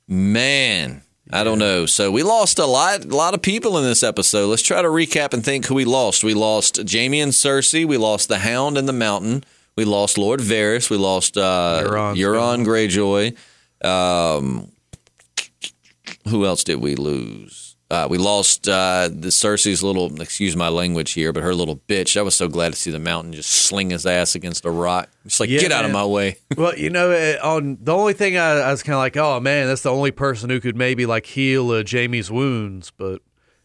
man, 0.08 1.04
I 1.32 1.44
don't 1.44 1.60
know. 1.60 1.86
So 1.86 2.10
we 2.10 2.24
lost 2.24 2.58
a 2.58 2.66
lot, 2.66 3.04
a 3.04 3.16
lot 3.16 3.34
of 3.34 3.42
people 3.42 3.78
in 3.78 3.84
this 3.84 4.02
episode. 4.02 4.48
Let's 4.48 4.62
try 4.62 4.82
to 4.82 4.88
recap 4.88 5.34
and 5.34 5.44
think 5.44 5.66
who 5.66 5.76
we 5.76 5.84
lost. 5.86 6.24
We 6.24 6.34
lost 6.34 6.80
Jaime 6.90 7.20
and 7.20 7.34
Cersei. 7.34 7.86
We 7.86 7.98
lost 7.98 8.30
the 8.30 8.40
Hound 8.40 8.78
and 8.78 8.88
the 8.88 8.94
Mountain. 8.94 9.44
We 9.76 9.84
lost 9.86 10.18
Lord 10.18 10.40
Varys. 10.40 10.90
We 10.90 10.98
lost 10.98 11.38
uh, 11.38 11.84
Euron 11.84 12.16
Euron 12.18 12.66
Greyjoy. 12.66 13.36
Um, 13.86 14.72
who 16.30 16.46
else 16.46 16.64
did 16.64 16.80
we 16.82 16.96
lose? 16.96 17.67
Uh, 17.90 18.06
we 18.10 18.18
lost 18.18 18.68
uh, 18.68 19.08
the 19.10 19.30
Cersei's 19.30 19.82
little, 19.82 20.22
excuse 20.22 20.58
my 20.58 20.68
language 20.68 21.14
here, 21.14 21.32
but 21.32 21.42
her 21.44 21.56
little 21.56 21.78
bitch. 21.78 22.18
I 22.18 22.22
was 22.22 22.36
so 22.36 22.50
glad 22.50 22.74
to 22.74 22.78
see 22.78 22.92
the 22.92 23.00
mountain 23.00 23.32
just 23.32 23.50
sling 23.50 23.92
his 23.92 24.06
ass 24.06 24.36
against 24.36 24.66
a 24.66 24.72
rock. 24.72 25.10
It's 25.24 25.40
like, 25.40 25.50
Yeah, 25.50 25.62
get 25.62 25.72
out 25.72 25.86
of 25.86 25.92
my 25.92 26.04
way. 26.06 26.36
well, 26.58 26.78
you 26.78 26.90
know, 26.90 27.12
eh, 27.12 27.38
on 27.42 27.78
the 27.82 27.96
only 27.96 28.12
thing 28.12 28.36
I, 28.38 28.60
I 28.60 28.72
was 28.72 28.84
kind 28.84 28.96
of 28.96 29.00
like, 29.00 29.16
oh 29.16 29.40
man, 29.40 29.68
that's 29.68 29.84
the 29.84 29.92
only 29.92 30.12
person 30.12 30.50
who 30.50 30.60
could 30.60 30.76
maybe 30.76 31.06
like 31.06 31.26
heal 31.26 31.72
uh, 31.72 31.84
Jaime's 31.90 32.30
wounds, 32.30 32.92
but 32.92 33.22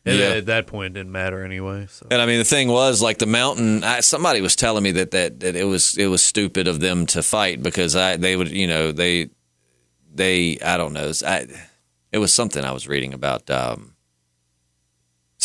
at, 0.07 0.15
Yeah. 0.15 0.27
at 0.29 0.47
that 0.47 0.69
point, 0.69 0.93
it 0.97 1.01
didn't 1.01 1.11
matter 1.13 1.45
anyway. 1.45 1.89
So 1.91 2.07
And 2.09 2.23
I 2.23 2.27
mean, 2.27 2.39
the 2.39 2.45
thing 2.45 2.69
was, 2.69 3.03
like 3.03 3.19
the 3.19 3.27
mountain. 3.27 3.83
I, 3.83 4.01
somebody 4.01 4.41
was 4.41 4.55
telling 4.55 4.85
me 4.85 4.93
that, 4.93 5.11
that 5.11 5.41
that 5.41 5.57
it 5.57 5.65
was 5.65 5.99
it 5.99 6.07
was 6.07 6.23
stupid 6.23 6.69
of 6.69 6.79
them 6.79 7.07
to 7.07 7.25
fight 7.25 7.61
because 7.61 7.97
I 7.97 8.17
they 8.19 8.37
would 8.37 8.53
you 8.53 8.69
know 8.69 8.93
they 8.93 9.31
they 10.15 10.59
I 10.61 10.77
don't 10.77 10.93
know 10.93 11.11
I, 11.27 11.47
it 12.13 12.19
was 12.19 12.33
something 12.33 12.65
I 12.65 12.71
was 12.73 12.87
reading 12.87 13.15
about. 13.15 13.51
Um, 13.51 13.92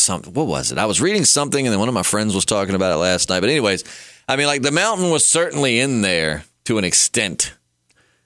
something 0.08 0.34
what 0.34 0.48
was 0.48 0.72
it? 0.72 0.78
I 0.78 0.86
was 0.86 1.02
reading 1.02 1.26
something, 1.26 1.66
and 1.66 1.72
then 1.72 1.80
one 1.80 1.90
of 1.90 1.94
my 1.94 2.04
friends 2.04 2.34
was 2.34 2.46
talking 2.46 2.76
about 2.76 2.94
it 2.94 2.98
last 2.98 3.30
night. 3.30 3.42
But 3.42 3.50
anyways, 3.50 3.84
I 4.28 4.36
mean, 4.36 4.48
like 4.48 4.62
the 4.62 4.72
mountain 4.72 5.12
was 5.12 5.26
certainly 5.26 5.80
in 5.80 6.02
there 6.02 6.44
to 6.66 6.78
an 6.78 6.84
extent. 6.84 7.54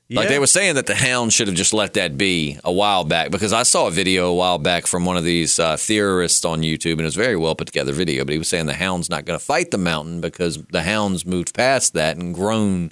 Like 0.09 0.27
they 0.27 0.39
were 0.39 0.47
saying 0.47 0.75
that 0.75 0.87
the 0.87 0.95
hound 0.95 1.31
should 1.31 1.47
have 1.47 1.55
just 1.55 1.73
let 1.73 1.93
that 1.93 2.17
be 2.17 2.59
a 2.65 2.71
while 2.71 3.05
back 3.05 3.31
because 3.31 3.53
I 3.53 3.63
saw 3.63 3.87
a 3.87 3.91
video 3.91 4.27
a 4.27 4.35
while 4.35 4.57
back 4.57 4.85
from 4.85 5.05
one 5.05 5.15
of 5.15 5.23
these 5.23 5.57
uh, 5.57 5.77
theorists 5.77 6.43
on 6.43 6.61
YouTube 6.61 6.93
and 6.93 7.01
it 7.01 7.05
was 7.05 7.15
a 7.15 7.21
very 7.21 7.37
well 7.37 7.55
put 7.55 7.67
together 7.67 7.93
video. 7.93 8.25
But 8.25 8.33
he 8.33 8.37
was 8.37 8.49
saying 8.49 8.65
the 8.65 8.73
hound's 8.73 9.09
not 9.09 9.23
going 9.23 9.39
to 9.39 9.45
fight 9.45 9.71
the 9.71 9.77
mountain 9.77 10.19
because 10.19 10.61
the 10.63 10.83
hound's 10.83 11.25
moved 11.25 11.53
past 11.53 11.93
that 11.93 12.17
and 12.17 12.35
grown. 12.35 12.91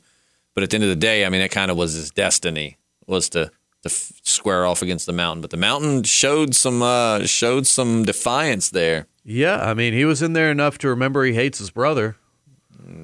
But 0.56 0.64
at 0.64 0.70
the 0.70 0.76
end 0.76 0.86
of 0.86 0.90
the 0.90 0.96
day, 0.96 1.26
I 1.26 1.30
mean, 1.30 1.42
that 1.42 1.52
kind 1.52 1.70
of 1.70 1.76
was 1.76 1.94
his 1.94 2.10
destiny 2.10 2.78
was 3.06 3.28
to 3.30 3.52
to 3.84 3.90
f- 3.90 4.14
square 4.24 4.66
off 4.66 4.82
against 4.82 5.06
the 5.06 5.14
mountain. 5.14 5.42
But 5.42 5.52
the 5.52 5.58
mountain 5.58 6.04
showed 6.04 6.56
some 6.56 6.82
uh, 6.82 7.26
showed 7.26 7.68
some 7.68 8.04
defiance 8.04 8.70
there. 8.70 9.08
yeah, 9.24 9.58
I 9.62 9.74
mean, 9.74 9.94
he 9.94 10.06
was 10.06 10.22
in 10.22 10.34
there 10.34 10.52
enough 10.52 10.78
to 10.80 10.90
remember 10.90 11.24
he 11.24 11.34
hates 11.34 11.60
his 11.60 11.72
brother. 11.72 12.16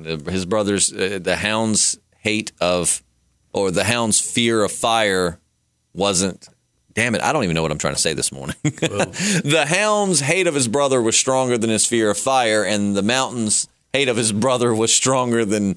His 0.03 0.45
brother's 0.45 0.91
uh, 0.91 1.19
the 1.21 1.35
hound's 1.37 1.97
hate 2.17 2.51
of 2.59 3.03
or 3.53 3.71
the 3.71 3.83
hound's 3.83 4.19
fear 4.19 4.63
of 4.63 4.71
fire 4.71 5.39
wasn't 5.93 6.49
damn 6.93 7.13
it 7.13 7.21
i 7.21 7.31
don't 7.31 7.43
even 7.43 7.53
know 7.53 7.61
what 7.61 7.71
i'm 7.71 7.77
trying 7.77 7.93
to 7.93 8.01
say 8.01 8.13
this 8.13 8.31
morning 8.31 8.55
the 8.63 9.65
hound's 9.67 10.21
hate 10.21 10.47
of 10.47 10.55
his 10.55 10.67
brother 10.67 11.01
was 11.01 11.15
stronger 11.15 11.57
than 11.57 11.69
his 11.69 11.85
fear 11.85 12.09
of 12.09 12.17
fire 12.17 12.63
and 12.63 12.95
the 12.97 13.03
mountain's 13.03 13.67
hate 13.93 14.09
of 14.09 14.17
his 14.17 14.31
brother 14.31 14.73
was 14.73 14.93
stronger 14.93 15.45
than 15.45 15.75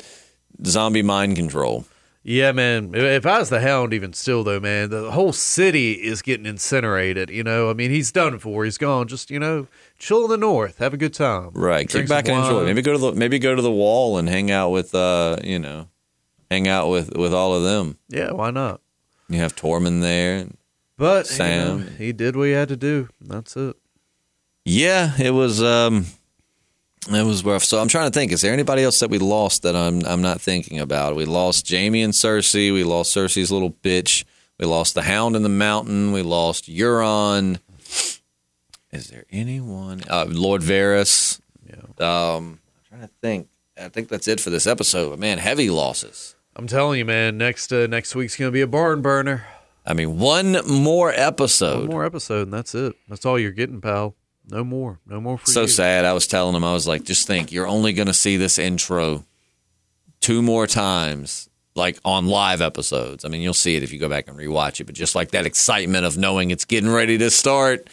zombie 0.65 1.03
mind 1.03 1.37
control 1.37 1.85
Yeah, 2.31 2.53
man. 2.53 2.91
If 2.95 3.25
I 3.25 3.39
was 3.39 3.49
the 3.49 3.61
Hound, 3.61 3.95
even 3.95 4.13
still 4.13 4.45
though, 4.45 4.61
man, 4.61 4.91
the 4.91 5.13
whole 5.13 5.33
city 5.33 5.93
is 5.93 6.21
getting 6.21 6.45
incinerated. 6.45 7.31
You 7.31 7.43
know, 7.43 7.71
I 7.71 7.73
mean, 7.73 7.91
he's 7.91 8.13
done 8.13 8.39
for. 8.39 8.67
He's 8.67 8.77
gone. 8.77 9.09
Just 9.09 9.31
you 9.31 9.39
know, 9.39 9.67
chill 9.99 10.25
in 10.25 10.31
the 10.31 10.37
north, 10.37 10.77
have 10.77 10.93
a 10.93 10.99
good 10.99 11.15
time. 11.15 11.53
right 11.55 11.89
Drink 11.89 12.05
kick 12.07 12.09
back 12.09 12.29
and 12.29 12.37
enjoy 12.45 12.65
maybe 12.67 12.83
go 12.83 12.93
to 12.93 12.99
the 12.99 13.13
maybe 13.13 13.39
go 13.39 13.55
to 13.55 13.63
the 13.63 13.71
wall 13.73 14.19
and 14.19 14.29
hang 14.29 14.51
out 14.51 14.69
with 14.71 14.95
uh 14.95 15.39
you 15.43 15.59
know 15.59 15.89
hang 16.51 16.69
out 16.69 16.91
with 16.91 17.17
with 17.17 17.33
all 17.33 17.55
of 17.55 17.63
them 17.63 17.97
Yeah, 18.11 18.33
why 18.33 18.51
not? 18.51 18.83
you 19.31 19.39
have 19.39 19.57
tormund 19.57 20.03
there 20.03 20.49
But 20.99 21.31
you 21.31 21.37
Sam. 21.37 21.81
know, 21.81 21.87
he 21.97 22.13
did 22.13 22.37
what 22.37 22.45
he 22.49 22.53
had 22.53 22.69
to 22.69 22.77
do. 22.77 23.09
That's 23.23 23.57
it. 23.57 23.75
Yeah, 24.67 25.13
it 25.19 25.31
was 25.31 25.63
um 25.63 26.05
it 27.15 27.25
was 27.25 27.45
rough. 27.45 27.65
So 27.65 27.81
I'm 27.81 27.89
trying 27.89 28.11
to 28.11 28.19
think, 28.19 28.33
is 28.33 28.41
there 28.41 28.53
anybody 28.53 28.83
else 28.83 29.01
that 29.01 29.11
we 29.11 29.19
lost 29.19 29.63
that 29.63 29.75
I'm 29.75 30.05
I'm 30.07 30.23
not 30.23 30.41
thinking 30.41 30.79
about? 30.79 31.17
We 31.17 31.25
lost 31.25 31.71
Jaime 31.71 32.03
and 32.03 32.13
Cersei, 32.13 32.73
we 32.73 32.85
lost 32.85 33.17
Cersei's 33.17 33.51
little 33.51 33.71
bitch, 33.71 34.25
we 34.59 34.67
lost 34.67 34.95
the 34.95 35.03
Hound 35.03 35.37
in 35.37 35.43
the 35.43 35.49
Mountain, 35.49 36.13
we 36.13 36.23
lost 36.23 36.69
Euron. 36.69 37.59
Is 38.91 39.09
there 39.09 39.25
anyone 39.31 40.03
uh, 40.09 40.27
Lord 40.29 40.63
Varys? 40.63 41.41
Yeah. 41.67 41.77
Um 42.37 42.61
I'm 42.77 42.89
trying 42.89 43.09
to 43.09 43.15
think. 43.21 43.49
I 43.81 43.89
think 43.89 44.09
that's 44.09 44.27
it 44.27 44.41
for 44.41 44.51
this 44.51 44.67
episode. 44.67 45.11
But 45.11 45.19
man, 45.19 45.39
heavy 45.39 45.71
losses. 45.71 46.35
I'm 46.57 46.67
telling 46.67 46.99
you, 46.99 47.05
man. 47.05 47.39
Next 47.39 47.73
uh, 47.73 47.87
next 47.87 48.15
week's 48.15 48.37
gonna 48.37 48.51
be 48.51 48.61
a 48.61 48.67
barn 48.67 49.03
burner. 49.03 49.47
I 49.87 49.95
mean, 49.95 50.19
one 50.19 50.59
more 50.69 51.13
episode. 51.15 51.81
One 51.81 51.89
more 51.89 52.05
episode, 52.05 52.43
and 52.43 52.53
that's 52.53 52.75
it. 52.75 52.95
That's 53.09 53.25
all 53.25 53.39
you're 53.39 53.53
getting, 53.53 53.81
pal. 53.81 54.15
No 54.51 54.65
more. 54.65 54.99
No 55.07 55.21
more 55.21 55.39
for 55.39 55.47
so 55.47 55.63
you. 55.63 55.69
sad. 55.69 56.05
I 56.05 56.13
was 56.13 56.27
telling 56.27 56.55
him, 56.57 56.65
I 56.65 56.73
was 56.73 56.87
like, 56.87 57.05
just 57.05 57.27
think, 57.27 57.53
you're 57.53 57.67
only 57.67 57.93
going 57.93 58.07
to 58.07 58.15
see 58.15 58.37
this 58.37 58.59
intro 58.59 59.25
two 60.21 60.41
more 60.43 60.67
times, 60.67 61.49
like 61.75 61.99
on 62.05 62.27
live 62.27 62.61
episodes. 62.63 63.25
I 63.25 63.29
mean, 63.29 63.43
you'll 63.43 63.53
see 63.55 63.77
it 63.77 63.83
if 63.83 63.93
you 63.93 63.99
go 63.99 64.09
back 64.09 64.27
and 64.27 64.37
rewatch 64.39 64.81
it, 64.81 64.85
but 64.85 64.95
just 64.95 65.15
like 65.15 65.33
that 65.33 65.45
excitement 65.47 66.07
of 66.07 66.17
knowing 66.17 66.51
it's 66.51 66.65
getting 66.65 66.91
ready 66.91 67.19
to 67.19 67.31
start, 67.31 67.89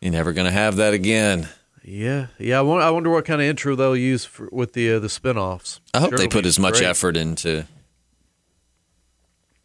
you're 0.00 0.12
never 0.12 0.32
going 0.34 0.44
to 0.46 0.52
have 0.52 0.76
that 0.76 0.92
again. 0.92 1.48
Yeah, 1.82 2.26
yeah. 2.38 2.58
I 2.58 2.62
wonder, 2.62 2.84
I 2.84 2.90
wonder 2.90 3.10
what 3.10 3.24
kind 3.24 3.40
of 3.40 3.46
intro 3.46 3.74
they'll 3.74 3.96
use 3.96 4.24
for, 4.24 4.48
with 4.52 4.72
the 4.74 4.92
uh, 4.94 4.98
the 5.00 5.08
spinoffs. 5.08 5.80
I 5.92 6.00
hope 6.00 6.10
Sure 6.10 6.18
they 6.18 6.28
put 6.28 6.46
as 6.46 6.58
much 6.58 6.78
great. 6.78 6.86
effort 6.86 7.16
into. 7.16 7.66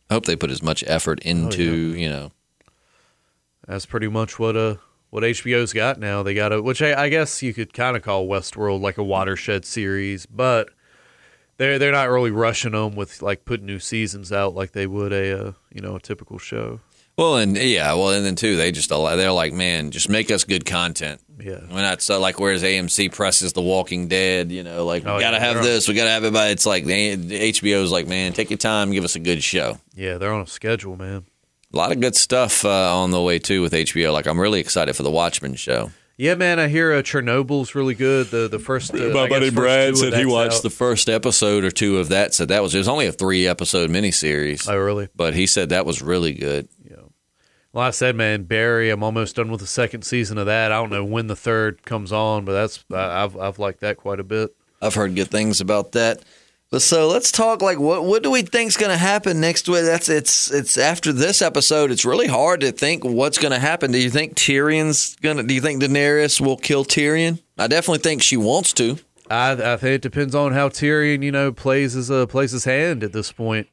I 0.10 0.16
hope 0.16 0.26
they 0.26 0.36
put 0.36 0.50
as 0.52 0.62
much 0.64 0.84
effort 0.88 1.20
into, 1.22 1.94
you 1.96 2.10
know, 2.10 2.32
That's 3.68 3.86
pretty 3.86 4.08
much 4.08 4.40
what 4.40 4.58
uh 4.58 4.76
what 5.10 5.24
HBO's 5.24 5.74
got 5.74 6.00
now. 6.00 6.24
They 6.24 6.34
got 6.34 6.52
a 6.54 6.62
which 6.62 6.82
I, 6.82 7.04
I 7.06 7.10
guess 7.10 7.42
you 7.42 7.54
could 7.54 7.74
kind 7.74 7.96
of 7.98 8.04
call 8.04 8.28
Westworld 8.28 8.82
like 8.82 8.98
a 8.98 9.04
watershed 9.04 9.66
series, 9.66 10.26
but 10.26 10.70
they're 11.58 11.80
they're 11.80 11.92
not 11.92 12.10
really 12.10 12.32
rushing 12.32 12.72
them 12.74 12.96
with 12.96 13.22
like 13.22 13.46
putting 13.46 13.66
new 13.66 13.80
seasons 13.80 14.32
out 14.32 14.56
like 14.56 14.72
they 14.72 14.88
would 14.88 15.12
a 15.14 15.48
uh, 15.48 15.52
you 15.74 15.82
know 15.82 15.96
a 15.96 16.00
typical 16.00 16.38
show. 16.38 16.80
well, 17.18 17.36
and 17.38 17.58
yeah, 17.58 17.92
well, 17.94 18.12
and 18.12 18.26
then 18.26 18.36
too, 18.36 18.56
they 18.56 18.72
just 18.72 18.90
they're 18.90 19.32
like, 19.32 19.52
man, 19.54 19.92
just 19.92 20.10
make 20.10 20.32
us 20.32 20.44
good 20.46 20.66
content. 20.66 21.22
Yeah, 21.42 21.60
We're 21.70 21.82
not 21.82 22.02
so 22.02 22.20
like 22.20 22.40
whereas 22.40 22.64
AMC 22.64 23.14
presses 23.14 23.54
The 23.54 23.62
Walking 23.62 24.08
Dead, 24.10 24.52
you 24.52 24.62
know, 24.64 24.86
like 24.86 25.04
we 25.06 25.10
Oh, 25.12 25.20
gotta 25.22 25.38
yeah, 25.38 25.44
have 25.44 25.56
they're- 25.56 25.64
this, 25.64 25.88
we 25.88 25.94
gotta 25.94 26.10
have 26.10 26.24
it. 26.26 26.34
But 26.34 26.52
it's 26.52 26.66
like 26.66 26.84
the 26.86 27.16
HBO's 27.18 27.92
like, 27.94 28.08
man, 28.08 28.34
take 28.34 28.50
your 28.50 28.58
time, 28.58 28.92
give 28.92 29.06
us 29.06 29.16
a 29.16 29.20
good 29.22 29.42
show. 29.42 29.78
yeah. 29.96 30.18
They're 30.18 30.34
on 30.34 30.42
a 30.42 30.48
schedule, 30.48 30.98
man. 30.98 31.26
A 31.74 31.78
lot 31.78 31.92
of 31.92 32.00
good 32.00 32.16
stuff 32.16 32.66
uh, 32.66 32.96
on 32.98 33.12
the 33.12 33.22
way 33.22 33.38
too 33.40 33.62
with 33.62 33.74
HBO. 33.74 34.12
Like 34.12 34.26
I'm 34.28 34.40
really 34.40 34.60
excited 34.60 34.96
for 34.96 35.04
the 35.04 35.12
Watchmen 35.12 35.56
show. 35.56 35.92
Yeah, 36.18 36.36
man. 36.36 36.60
I 36.60 36.68
hear 36.68 36.92
uh, 36.92 37.02
Chernobyl's 37.02 37.76
really 37.76 37.94
good. 37.96 38.28
The 38.28 38.48
the 38.50 38.60
first 38.60 38.94
uh, 38.94 38.98
I 38.98 39.28
guess 39.30 39.54
first 39.54 40.02
two 40.02 40.08
of 40.08 40.32
that's 40.32 40.58
out. 40.58 40.64
the 40.64 40.70
first 40.70 41.08
episode 41.10 41.64
or 41.64 41.72
two 41.72 41.98
of 42.00 42.10
that. 42.10 42.34
Said 42.34 42.48
that 42.50 42.62
was 42.64 42.74
it 42.76 42.80
was 42.80 42.88
only 42.88 43.06
a 43.06 43.12
three 43.12 43.48
episode 43.48 43.90
miniseries, 43.90 44.68
Oh, 44.70 44.78
really? 44.78 45.08
but 45.16 45.34
he 45.34 45.46
said 45.48 45.70
that 45.70 45.86
was 45.86 46.02
really 46.02 46.34
good. 46.34 46.68
Well, 47.72 47.86
I 47.86 47.92
said, 47.92 48.16
man, 48.16 48.46
Barry. 48.46 48.90
I'm 48.90 49.04
almost 49.04 49.36
done 49.36 49.52
with 49.52 49.62
the 49.62 49.68
second 49.68 50.02
season 50.02 50.40
of 50.40 50.48
that. 50.48 50.72
I 50.72 50.76
don't 50.78 50.90
know 50.90 51.06
when 51.06 51.28
the 51.28 51.36
third 51.36 51.86
comes 51.86 52.12
on, 52.12 52.44
but 52.44 52.54
that's 52.54 52.84
I, 52.92 53.24
I've 53.24 53.38
I've 53.38 53.60
liked 53.60 53.82
that 53.82 53.98
quite 53.98 54.20
a 54.20 54.24
bit. 54.24 54.56
I've 54.82 54.96
heard 54.96 55.14
good 55.16 55.30
things 55.30 55.62
about 55.62 55.92
that. 55.92 56.20
But 56.72 56.84
so 56.84 57.08
let's 57.08 57.32
talk 57.32 57.64
like 57.64 57.80
what 57.80 58.04
what 58.06 58.22
do 58.22 58.30
we 58.30 58.44
think's 58.44 58.78
going 58.78 58.92
to 58.92 58.98
happen 58.98 59.42
next 59.42 59.68
week? 59.68 59.84
That's 59.84 60.08
it's 60.08 60.52
it's 60.52 60.78
after 60.78 61.12
this 61.12 61.42
episode. 61.42 61.90
It's 61.90 62.06
really 62.06 62.28
hard 62.28 62.62
to 62.62 62.72
think 62.72 63.04
what's 63.04 63.40
going 63.40 63.54
to 63.54 63.60
happen. 63.60 63.92
Do 63.92 63.98
you 63.98 64.12
think 64.12 64.36
Tyrion's 64.36 65.16
going 65.16 65.38
to? 65.38 65.44
Do 65.44 65.54
you 65.54 65.62
think 65.62 65.82
Daenerys 65.82 66.40
will 66.40 66.58
kill 66.58 66.86
Tyrion? 66.86 67.42
I 67.58 67.68
definitely 67.68 68.04
think 68.04 68.22
she 68.22 68.38
wants 68.38 68.74
to. 68.74 69.00
I, 69.32 69.52
I 69.52 69.78
think 69.78 69.96
it 69.96 70.02
depends 70.02 70.34
on 70.36 70.54
how 70.54 70.70
Tyrion, 70.70 71.24
you 71.24 71.32
know, 71.32 71.52
plays 71.52 71.94
his 71.94 72.12
uh, 72.12 72.28
plays 72.28 72.52
his 72.52 72.66
hand 72.66 73.04
at 73.04 73.14
this 73.14 73.32
point. 73.32 73.68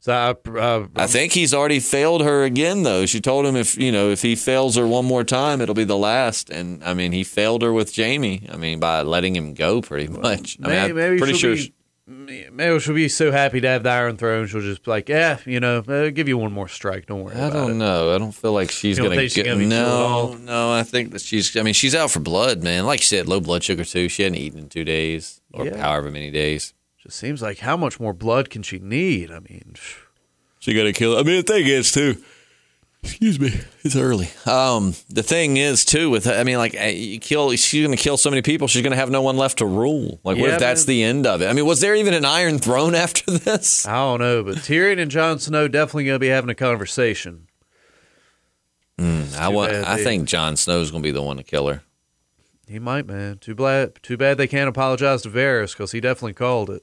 So 0.00 0.12
I, 0.12 0.50
I, 0.58 0.86
I 0.94 1.06
think 1.06 1.32
he's 1.32 1.52
already 1.52 1.80
failed 1.80 2.22
her 2.22 2.44
again, 2.44 2.84
though. 2.84 3.06
She 3.06 3.20
told 3.20 3.44
him 3.44 3.56
if 3.56 3.76
you 3.76 3.90
know 3.92 4.10
if 4.10 4.22
he 4.22 4.36
fails 4.36 4.76
her 4.76 4.86
one 4.86 5.04
more 5.04 5.24
time, 5.24 5.60
it'll 5.60 5.74
be 5.74 5.84
the 5.84 5.96
last. 5.98 6.48
And 6.48 6.82
I 6.84 6.94
mean, 6.94 7.12
he 7.12 7.24
failed 7.24 7.62
her 7.62 7.72
with 7.72 7.94
Jaime. 7.94 8.46
I 8.50 8.56
mean, 8.56 8.80
by 8.80 9.02
letting 9.02 9.36
him 9.36 9.52
go, 9.52 9.82
pretty 9.82 10.08
much. 10.08 10.58
I 10.62 10.68
mean, 10.68 10.76
maybe, 10.76 10.90
I'm 10.90 10.96
maybe 10.96 11.18
pretty 11.18 11.34
sure. 11.34 11.54
be, 11.56 11.74
maybe 12.06 12.78
she'll 12.80 12.94
be 12.94 13.08
so 13.08 13.32
happy 13.32 13.60
to 13.60 13.68
have 13.68 13.82
the 13.82 13.90
Iron 13.90 14.16
Throne, 14.16 14.46
she'll 14.46 14.60
just 14.60 14.84
be 14.84 14.90
like, 14.90 15.08
yeah, 15.08 15.38
you 15.44 15.60
know, 15.60 15.82
I'll 15.88 16.10
give 16.10 16.28
you 16.28 16.38
one 16.38 16.52
more 16.52 16.68
strike. 16.68 17.06
Don't 17.06 17.24
worry 17.24 17.34
I 17.34 17.46
about 17.48 17.52
don't 17.52 17.70
it. 17.72 17.74
know. 17.74 18.14
I 18.14 18.18
don't 18.18 18.32
feel 18.32 18.52
like 18.52 18.70
she's 18.70 18.98
gonna 18.98 19.10
get 19.16 19.34
gonna 19.34 19.56
be 19.56 19.68
killed 19.68 19.72
at 19.72 19.88
all? 19.88 20.32
no, 20.34 20.38
no. 20.38 20.72
I 20.72 20.82
think 20.82 21.10
that 21.12 21.20
she's. 21.22 21.56
I 21.56 21.62
mean, 21.62 21.74
she's 21.74 21.94
out 21.94 22.10
for 22.10 22.20
blood, 22.20 22.62
man. 22.62 22.86
Like 22.86 23.00
you 23.00 23.06
said, 23.06 23.26
low 23.28 23.40
blood 23.40 23.62
sugar 23.64 23.84
too. 23.84 24.08
She 24.08 24.22
hadn't 24.22 24.38
eaten 24.38 24.58
in 24.60 24.68
two 24.68 24.84
days 24.84 25.40
or 25.52 25.66
Yeah. 25.66 25.76
however 25.78 26.10
many 26.10 26.30
days. 26.30 26.74
Just 27.02 27.18
seems 27.18 27.42
like 27.42 27.58
how 27.58 27.76
much 27.76 27.98
more 28.00 28.12
blood 28.12 28.50
can 28.50 28.62
she 28.62 28.78
need? 28.78 29.30
I 29.30 29.40
mean, 29.40 29.74
She 30.58 30.74
got 30.74 30.84
to 30.84 30.92
kill. 30.92 31.16
I 31.16 31.22
mean, 31.22 31.36
the 31.36 31.42
thing 31.42 31.66
is 31.66 31.92
too. 31.92 32.16
Excuse 33.06 33.40
me, 33.40 33.52
it's 33.82 33.96
early. 33.96 34.28
Um, 34.46 34.94
the 35.08 35.22
thing 35.22 35.56
is 35.56 35.84
too 35.84 36.10
with 36.10 36.26
I 36.26 36.44
mean, 36.44 36.58
like 36.58 36.74
eh, 36.74 36.90
you 36.90 37.18
kill. 37.20 37.50
She's 37.56 37.84
going 37.84 37.96
to 37.96 38.02
kill 38.02 38.16
so 38.16 38.30
many 38.30 38.42
people. 38.42 38.68
She's 38.68 38.82
going 38.82 38.92
to 38.92 38.96
have 38.96 39.10
no 39.10 39.22
one 39.22 39.36
left 39.36 39.58
to 39.58 39.66
rule. 39.66 40.20
Like, 40.24 40.36
what 40.38 40.48
Yeah, 40.48 40.54
if 40.54 40.60
that's 40.60 40.86
man. 40.86 40.94
the 40.94 41.02
end 41.02 41.26
of 41.26 41.42
it? 41.42 41.46
I 41.46 41.52
mean, 41.52 41.66
was 41.66 41.80
there 41.80 41.94
even 41.94 42.14
an 42.14 42.24
Iron 42.24 42.58
Throne 42.58 42.94
after 43.06 43.30
this? 43.30 43.86
I 43.86 43.94
don't 43.94 44.20
know, 44.20 44.42
but 44.42 44.56
Tyrion 44.56 45.00
and 45.00 45.10
Jon 45.10 45.38
Snow 45.38 45.68
definitely 45.68 46.04
going 46.04 46.16
to 46.16 46.20
be 46.20 46.28
having 46.28 46.50
a 46.50 46.54
conversation. 46.54 47.48
I 48.98 49.48
want. 49.48 49.72
bad 49.72 49.84
I 49.84 50.02
think 50.02 50.26
Jon 50.28 50.56
Snow's 50.56 50.90
going 50.90 51.02
to 51.02 51.06
be 51.06 51.10
the 51.12 51.22
one 51.22 51.36
to 51.36 51.42
kill 51.42 51.68
her. 51.68 51.82
He 52.66 52.78
might, 52.78 53.06
man. 53.06 53.38
Too 53.38 53.54
bad. 53.54 54.02
Too 54.02 54.16
bad 54.16 54.38
they 54.38 54.46
can't 54.48 54.68
apologize 54.68 55.22
to 55.22 55.28
Varys 55.28 55.72
because 55.72 55.92
he 55.92 56.00
definitely 56.00 56.32
called 56.32 56.70
it. 56.70 56.82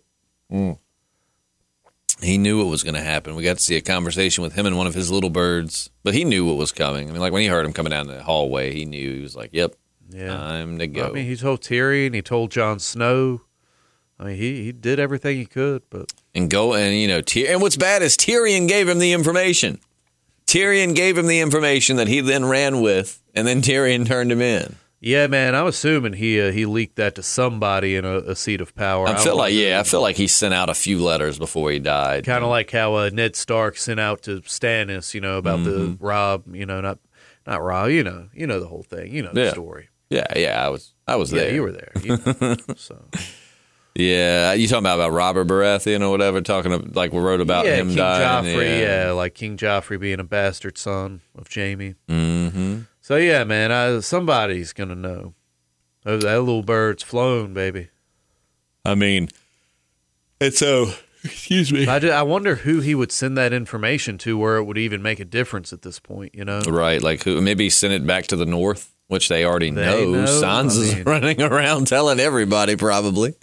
He 2.21 2.37
knew 2.37 2.59
what 2.59 2.67
was 2.69 2.83
going 2.83 2.93
to 2.95 3.01
happen. 3.01 3.35
We 3.35 3.43
got 3.43 3.57
to 3.57 3.63
see 3.63 3.75
a 3.75 3.81
conversation 3.81 4.43
with 4.43 4.53
him 4.53 4.65
and 4.65 4.77
one 4.77 4.87
of 4.87 4.93
his 4.93 5.11
little 5.11 5.29
birds, 5.29 5.89
but 6.03 6.13
he 6.13 6.23
knew 6.23 6.45
what 6.45 6.57
was 6.57 6.71
coming. 6.71 7.09
I 7.09 7.11
mean, 7.11 7.19
like 7.21 7.33
when 7.33 7.41
he 7.41 7.47
heard 7.47 7.65
him 7.65 7.73
coming 7.73 7.89
down 7.91 8.07
the 8.07 8.21
hallway, 8.23 8.73
he 8.73 8.85
knew 8.85 9.15
he 9.15 9.21
was 9.21 9.35
like, 9.35 9.49
"Yep, 9.51 9.75
Yeah. 10.11 10.27
time 10.27 10.77
to 10.79 10.87
go." 10.87 11.07
I 11.09 11.11
mean, 11.11 11.25
he 11.25 11.35
told 11.35 11.61
Tyrion. 11.61 12.13
He 12.13 12.21
told 12.21 12.51
Jon 12.51 12.79
Snow. 12.79 13.41
I 14.19 14.25
mean, 14.25 14.35
he 14.37 14.63
he 14.63 14.71
did 14.71 14.99
everything 14.99 15.37
he 15.37 15.45
could, 15.45 15.81
but 15.89 16.13
and 16.35 16.49
go 16.49 16.73
and 16.75 16.95
you 16.97 17.07
know 17.07 17.21
Tyr- 17.21 17.49
and 17.51 17.61
what's 17.61 17.75
bad 17.77 18.01
is 18.03 18.15
Tyrion 18.15 18.67
gave 18.67 18.87
him 18.87 18.99
the 18.99 19.11
information. 19.11 19.79
Tyrion 20.45 20.93
gave 20.95 21.17
him 21.17 21.25
the 21.27 21.39
information 21.39 21.95
that 21.97 22.07
he 22.07 22.21
then 22.21 22.45
ran 22.45 22.81
with, 22.81 23.21
and 23.33 23.47
then 23.47 23.61
Tyrion 23.61 24.05
turned 24.05 24.31
him 24.31 24.41
in. 24.41 24.75
Yeah, 25.03 25.27
man. 25.27 25.53
I'm 25.53 25.67
assuming 25.67 26.13
he 26.13 26.39
uh, 26.41 26.51
he 26.51 26.65
leaked 26.65 26.95
that 26.95 27.15
to 27.15 27.23
somebody 27.23 27.95
in 27.95 28.05
a, 28.05 28.17
a 28.19 28.35
seat 28.35 28.61
of 28.61 28.73
power. 28.73 29.07
I 29.07 29.21
feel 29.23 29.35
like 29.35 29.53
yeah, 29.53 29.79
I 29.79 29.83
feel 29.83 30.01
like 30.01 30.15
he 30.15 30.27
sent 30.27 30.53
out 30.53 30.69
a 30.69 30.73
few 30.73 31.03
letters 31.03 31.37
before 31.37 31.69
he 31.71 31.79
died. 31.79 32.25
kind 32.25 32.43
of 32.43 32.49
like 32.49 32.71
how 32.71 32.95
uh, 32.95 33.09
Ned 33.13 33.35
Stark 33.35 33.77
sent 33.77 33.99
out 33.99 34.21
to 34.23 34.41
Stannis, 34.41 35.13
you 35.13 35.21
know, 35.21 35.37
about 35.37 35.59
Mm-hmm. 35.59 35.91
the 35.91 35.97
Rob, 35.99 36.55
you 36.55 36.65
know, 36.65 36.81
not 36.81 36.99
not 37.45 37.61
Rob, 37.61 37.89
you 37.89 38.03
know, 38.03 38.29
you 38.33 38.47
know 38.47 38.59
the 38.59 38.67
whole 38.67 38.83
thing, 38.83 39.11
you 39.13 39.21
know 39.21 39.33
the 39.33 39.41
Yeah. 39.45 39.51
story. 39.51 39.89
Yeah, 40.09 40.27
yeah, 40.35 40.65
I 40.65 40.69
was 40.69 40.93
I 41.07 41.15
was 41.17 41.31
Yeah, 41.31 41.41
there. 41.43 41.53
you 41.53 41.61
were 41.63 41.71
there. 41.71 41.91
You 42.01 42.17
know. 42.17 42.55
so 42.77 43.03
yeah, 43.95 44.53
you 44.53 44.67
talking 44.67 44.83
about, 44.83 44.95
about 44.95 45.11
Robert 45.11 45.47
Baratheon 45.47 46.01
or 46.01 46.09
whatever? 46.09 46.41
Talking 46.41 46.73
of, 46.73 46.95
like 46.95 47.13
we 47.13 47.19
wrote 47.19 47.41
about 47.41 47.65
yeah, 47.65 47.75
him 47.75 47.87
King 47.89 47.97
dying. 47.97 48.45
Joffrey, 48.57 48.81
yeah. 48.81 49.11
like 49.11 49.35
King 49.35 49.57
Joffrey 49.57 49.99
being 49.99 50.19
a 50.19 50.23
bastard 50.23 50.77
son 50.77 51.21
of 51.35 51.47
Jaime. 51.53 51.95
Mm-hmm. 52.07 52.79
So 53.01 53.17
yeah, 53.17 53.43
man, 53.43 53.71
I, 53.71 53.99
somebody's 53.99 54.73
gonna 54.73 54.95
know. 54.95 55.33
That 56.03 56.21
little 56.21 56.63
bird's 56.63 57.03
flown, 57.03 57.53
baby. 57.53 57.89
I 58.83 58.95
mean, 58.95 59.29
it's 60.41 60.59
so. 60.59 60.91
Excuse 61.23 61.71
me. 61.71 61.87
I, 61.87 61.99
ju- 61.99 62.09
I 62.11 62.21
wonder 62.23 62.55
who 62.55 62.81
he 62.81 62.93
would 62.95 63.09
send 63.13 63.37
that 63.37 63.53
information 63.53 64.17
to, 64.19 64.37
where 64.37 64.57
it 64.57 64.65
would 64.65 64.77
even 64.77 65.01
make 65.01 65.21
a 65.21 65.25
difference 65.25 65.71
at 65.71 65.81
this 65.83 65.97
point. 65.97 66.35
You 66.35 66.43
know, 66.43 66.59
Right, 66.67 67.01
like 67.01 67.23
who? 67.23 67.39
Maybe 67.39 67.69
send 67.69 67.93
it 67.93 68.05
back 68.05 68.27
to 68.27 68.35
the 68.35 68.45
north, 68.45 68.93
which 69.07 69.29
they 69.29 69.45
already 69.45 69.69
They 69.71 70.05
know. 70.05 70.11
know, 70.11 70.25
Sansa's 70.25 70.91
I 70.91 70.95
mean- 70.97 71.03
running 71.05 71.41
around 71.41 71.87
telling 71.87 72.19
everybody, 72.19 72.75
probably. 72.75 73.35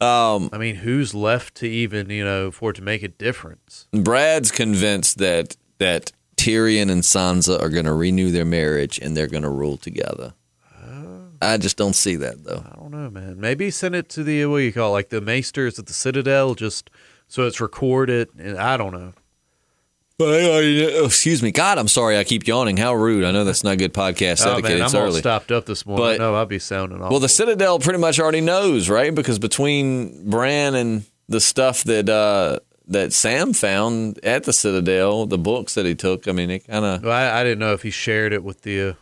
Um, 0.00 0.50
I 0.52 0.58
mean, 0.58 0.76
who's 0.76 1.14
left 1.14 1.54
to 1.56 1.68
even 1.68 2.10
you 2.10 2.24
know 2.24 2.50
for 2.50 2.70
it 2.70 2.74
to 2.74 2.82
make 2.82 3.02
a 3.02 3.08
difference? 3.08 3.88
Brad's 3.92 4.50
convinced 4.50 5.18
that 5.18 5.56
that 5.78 6.12
Tyrion 6.36 6.90
and 6.90 7.02
Sansa 7.02 7.60
are 7.60 7.70
going 7.70 7.86
to 7.86 7.94
renew 7.94 8.30
their 8.30 8.44
marriage 8.44 8.98
and 8.98 9.16
they're 9.16 9.26
going 9.26 9.42
to 9.42 9.50
rule 9.50 9.76
together. 9.76 10.34
I 11.42 11.58
just 11.58 11.76
don't 11.76 11.94
see 11.94 12.16
that 12.16 12.44
though. 12.44 12.64
I 12.64 12.76
don't 12.76 12.90
know, 12.90 13.10
man. 13.10 13.38
Maybe 13.38 13.70
send 13.70 13.94
it 13.94 14.08
to 14.10 14.24
the 14.24 14.46
what 14.46 14.58
do 14.58 14.64
you 14.64 14.72
call 14.72 14.90
it, 14.90 14.92
like 14.92 15.08
the 15.10 15.20
Maesters 15.20 15.78
at 15.78 15.86
the 15.86 15.92
Citadel, 15.92 16.54
just 16.54 16.90
so 17.28 17.46
it's 17.46 17.60
recorded. 17.60 18.28
And 18.38 18.58
I 18.58 18.76
don't 18.76 18.92
know. 18.92 19.12
Oh, 20.18 21.04
excuse 21.04 21.42
me, 21.42 21.50
God, 21.52 21.76
I'm 21.78 21.88
sorry. 21.88 22.16
I 22.16 22.24
keep 22.24 22.46
yawning. 22.46 22.78
How 22.78 22.94
rude! 22.94 23.22
I 23.24 23.32
know 23.32 23.44
that's 23.44 23.62
not 23.62 23.76
good 23.76 23.92
podcast 23.92 24.46
Oh 24.46 24.52
etiquette. 24.52 24.70
man, 24.78 24.82
it's 24.82 24.94
I'm 24.94 25.00
all 25.00 25.06
early. 25.08 25.20
stopped 25.20 25.52
up 25.52 25.66
this 25.66 25.84
morning. 25.84 26.04
But- 26.06 26.18
no, 26.18 26.34
I'll 26.34 26.46
be 26.46 26.58
sounding 26.58 27.02
off. 27.02 27.10
Well, 27.10 27.20
the 27.20 27.28
Citadel 27.28 27.78
pretty 27.78 27.98
much 27.98 28.18
already 28.18 28.40
knows, 28.40 28.88
right? 28.88 29.14
Because 29.14 29.38
between 29.38 30.30
Bran 30.30 30.74
and 30.74 31.04
the 31.28 31.40
stuff 31.40 31.84
that 31.84 32.08
uh, 32.08 32.60
that 32.88 33.12
Sam 33.12 33.52
found 33.52 34.18
at 34.24 34.44
the 34.44 34.52
Citadel, 34.54 35.26
the 35.26 35.38
books 35.38 35.74
that 35.74 35.84
he 35.84 35.94
took, 35.94 36.26
I 36.28 36.32
mean, 36.32 36.50
it 36.50 36.66
kind 36.66 36.84
of 36.86 37.02
Well, 37.02 37.12
I, 37.12 37.40
I 37.40 37.44
didn't 37.44 37.58
know 37.58 37.74
if 37.74 37.82
he 37.82 37.90
shared 37.90 38.32
it 38.32 38.42
with 38.42 38.62
the 38.62 38.80
uh, 38.80 38.92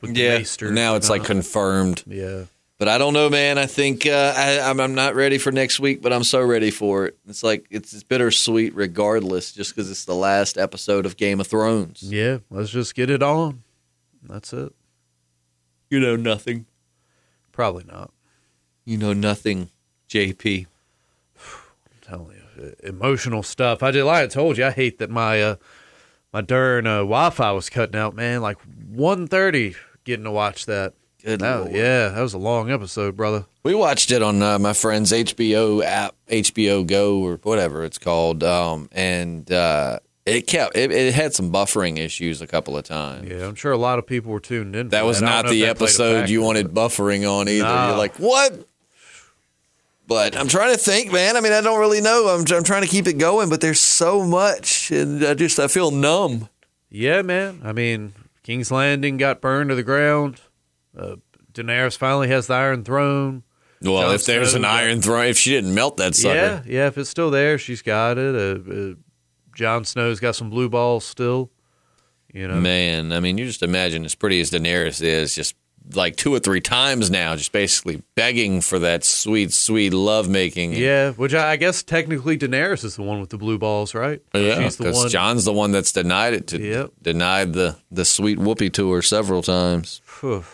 with 0.00 0.14
the 0.14 0.22
Maesters. 0.22 0.72
Now 0.72 0.94
it's 0.96 1.10
like 1.10 1.24
confirmed. 1.24 2.02
yeah. 2.06 2.44
But 2.82 2.88
I 2.88 2.98
don't 2.98 3.12
know, 3.12 3.30
man. 3.30 3.58
I 3.58 3.66
think 3.66 4.06
uh, 4.06 4.34
I, 4.36 4.58
I'm, 4.58 4.80
I'm 4.80 4.96
not 4.96 5.14
ready 5.14 5.38
for 5.38 5.52
next 5.52 5.78
week, 5.78 6.02
but 6.02 6.12
I'm 6.12 6.24
so 6.24 6.42
ready 6.42 6.72
for 6.72 7.06
it. 7.06 7.16
It's 7.28 7.44
like 7.44 7.64
it's, 7.70 7.92
it's 7.92 8.02
bittersweet, 8.02 8.74
regardless, 8.74 9.52
just 9.52 9.72
because 9.72 9.88
it's 9.88 10.04
the 10.04 10.16
last 10.16 10.58
episode 10.58 11.06
of 11.06 11.16
Game 11.16 11.40
of 11.40 11.46
Thrones. 11.46 12.02
Yeah, 12.02 12.38
let's 12.50 12.70
just 12.70 12.96
get 12.96 13.08
it 13.08 13.22
on. 13.22 13.62
That's 14.24 14.52
it. 14.52 14.72
You 15.90 16.00
know 16.00 16.16
nothing. 16.16 16.66
Probably 17.52 17.84
not. 17.84 18.10
You 18.84 18.98
know 18.98 19.12
nothing, 19.12 19.70
JP. 20.08 20.66
I'm 21.36 22.00
telling 22.00 22.36
you, 22.36 22.74
emotional 22.82 23.44
stuff. 23.44 23.84
I 23.84 23.92
just 23.92 24.06
like 24.06 24.24
I 24.24 24.26
told 24.26 24.58
you, 24.58 24.66
I 24.66 24.72
hate 24.72 24.98
that 24.98 25.08
my 25.08 25.40
uh, 25.40 25.54
my 26.32 26.40
darn 26.40 26.88
uh, 26.88 26.96
Wi-Fi 26.96 27.52
was 27.52 27.70
cutting 27.70 27.94
out. 27.94 28.16
Man, 28.16 28.42
like 28.42 28.58
1.30 28.92 29.76
getting 30.02 30.24
to 30.24 30.32
watch 30.32 30.66
that. 30.66 30.94
Good 31.24 31.40
That- 31.40 31.60
lord. 31.60 31.72
yeah, 31.72 32.08
that 32.08 32.20
was 32.20 32.34
a 32.34 32.38
long 32.38 32.70
episode, 32.70 33.16
brother. 33.16 33.44
We 33.62 33.74
watched 33.74 34.10
it 34.10 34.22
on 34.22 34.42
uh, 34.42 34.58
my 34.58 34.72
friend's 34.72 35.12
HBO 35.12 35.84
app, 35.84 36.14
HBO 36.28 36.84
Go 36.86 37.20
or 37.20 37.36
whatever 37.44 37.84
it's 37.84 37.98
called, 37.98 38.42
um, 38.42 38.88
and 38.90 39.50
uh, 39.52 40.00
it 40.26 40.48
kept 40.48 40.76
it, 40.76 40.90
it 40.90 41.14
had 41.14 41.32
some 41.32 41.52
buffering 41.52 41.96
issues 41.98 42.40
a 42.42 42.46
couple 42.48 42.76
of 42.76 42.84
times. 42.84 43.28
Yeah, 43.30 43.46
I'm 43.46 43.54
sure 43.54 43.70
a 43.70 43.76
lot 43.78 44.00
of 44.00 44.06
people 44.06 44.32
were 44.32 44.40
tuned 44.40 44.74
in. 44.74 44.88
That 44.88 45.04
was 45.04 45.20
don't 45.20 45.28
not 45.28 45.46
the 45.46 45.60
that 45.62 45.68
episode 45.68 46.28
you 46.28 46.42
wanted 46.42 46.68
buffering 46.74 47.28
on 47.30 47.48
either. 47.48 47.62
No. 47.64 47.88
You're 47.88 47.98
like, 47.98 48.16
what? 48.16 48.66
But 50.08 50.36
I'm 50.36 50.48
trying 50.48 50.72
to 50.72 50.78
think, 50.78 51.12
man. 51.12 51.36
I 51.36 51.40
mean, 51.40 51.52
I 51.52 51.60
don't 51.60 51.78
really 51.78 52.00
know. 52.00 52.28
I'm, 52.28 52.40
I'm 52.54 52.64
trying 52.64 52.82
to 52.82 52.88
keep 52.88 53.06
it 53.06 53.14
going, 53.14 53.48
but 53.48 53.60
there's 53.60 53.80
so 53.80 54.24
much, 54.24 54.90
and 54.90 55.24
I 55.24 55.34
just 55.34 55.58
I 55.60 55.68
feel 55.68 55.90
numb. 55.92 56.48
Yeah, 56.90 57.22
man. 57.22 57.60
I 57.64 57.72
mean, 57.72 58.12
King's 58.42 58.70
Landing 58.72 59.16
got 59.16 59.40
burned 59.40 59.70
to 59.70 59.76
the 59.76 59.82
ground. 59.84 60.40
Uh, 60.96 61.16
Daenerys 61.52 61.96
finally 61.96 62.28
has 62.28 62.46
the 62.46 62.54
Iron 62.54 62.84
Throne. 62.84 63.42
Well, 63.82 64.02
Jon 64.02 64.14
if 64.14 64.24
there's 64.26 64.54
an 64.54 64.62
Snow, 64.62 64.68
Iron 64.68 65.02
Throne, 65.02 65.26
if 65.26 65.38
she 65.38 65.50
didn't 65.50 65.74
melt 65.74 65.96
that 65.96 66.14
sucker, 66.14 66.34
Yeah, 66.34 66.62
yeah. 66.66 66.86
If 66.86 66.98
it's 66.98 67.10
still 67.10 67.30
there, 67.30 67.58
she's 67.58 67.82
got 67.82 68.16
it. 68.16 68.34
Uh, 68.34 68.72
uh, 68.72 68.94
Jon 69.56 69.84
Snow's 69.84 70.20
got 70.20 70.36
some 70.36 70.50
blue 70.50 70.68
balls 70.68 71.04
still. 71.04 71.50
You 72.32 72.48
know, 72.48 72.54
man. 72.54 73.12
I 73.12 73.20
mean, 73.20 73.36
you 73.38 73.44
just 73.44 73.62
imagine 73.62 74.04
as 74.04 74.14
pretty 74.14 74.40
as 74.40 74.50
Daenerys 74.50 75.02
is, 75.02 75.34
just 75.34 75.54
like 75.94 76.16
two 76.16 76.32
or 76.32 76.38
three 76.38 76.60
times 76.60 77.10
now, 77.10 77.34
just 77.36 77.52
basically 77.52 78.02
begging 78.14 78.60
for 78.60 78.78
that 78.78 79.04
sweet, 79.04 79.52
sweet 79.52 79.92
love 79.92 80.28
making. 80.28 80.72
Yeah, 80.72 81.10
which 81.10 81.34
I, 81.34 81.56
guess 81.56 81.82
technically 81.82 82.38
Daenerys 82.38 82.84
is 82.84 82.96
the 82.96 83.02
one 83.02 83.20
with 83.20 83.30
the 83.30 83.36
blue 83.36 83.58
balls, 83.58 83.94
right? 83.94 84.22
Yeah, 84.32 84.62
she's 84.62 84.76
the 84.76 84.84
because 84.84 84.96
one. 84.96 85.08
Jon's 85.10 85.44
the 85.44 85.52
one 85.52 85.72
that's 85.72 85.92
denied 85.92 86.34
it 86.34 86.46
to 86.48 86.60
Yep. 86.62 86.92
denied 87.02 87.52
the 87.52 87.76
the 87.90 88.04
sweet 88.04 88.38
whoopee 88.38 88.70
to 88.70 88.92
her 88.92 89.02
several 89.02 89.42
times. 89.42 90.00
Phew. 90.04 90.44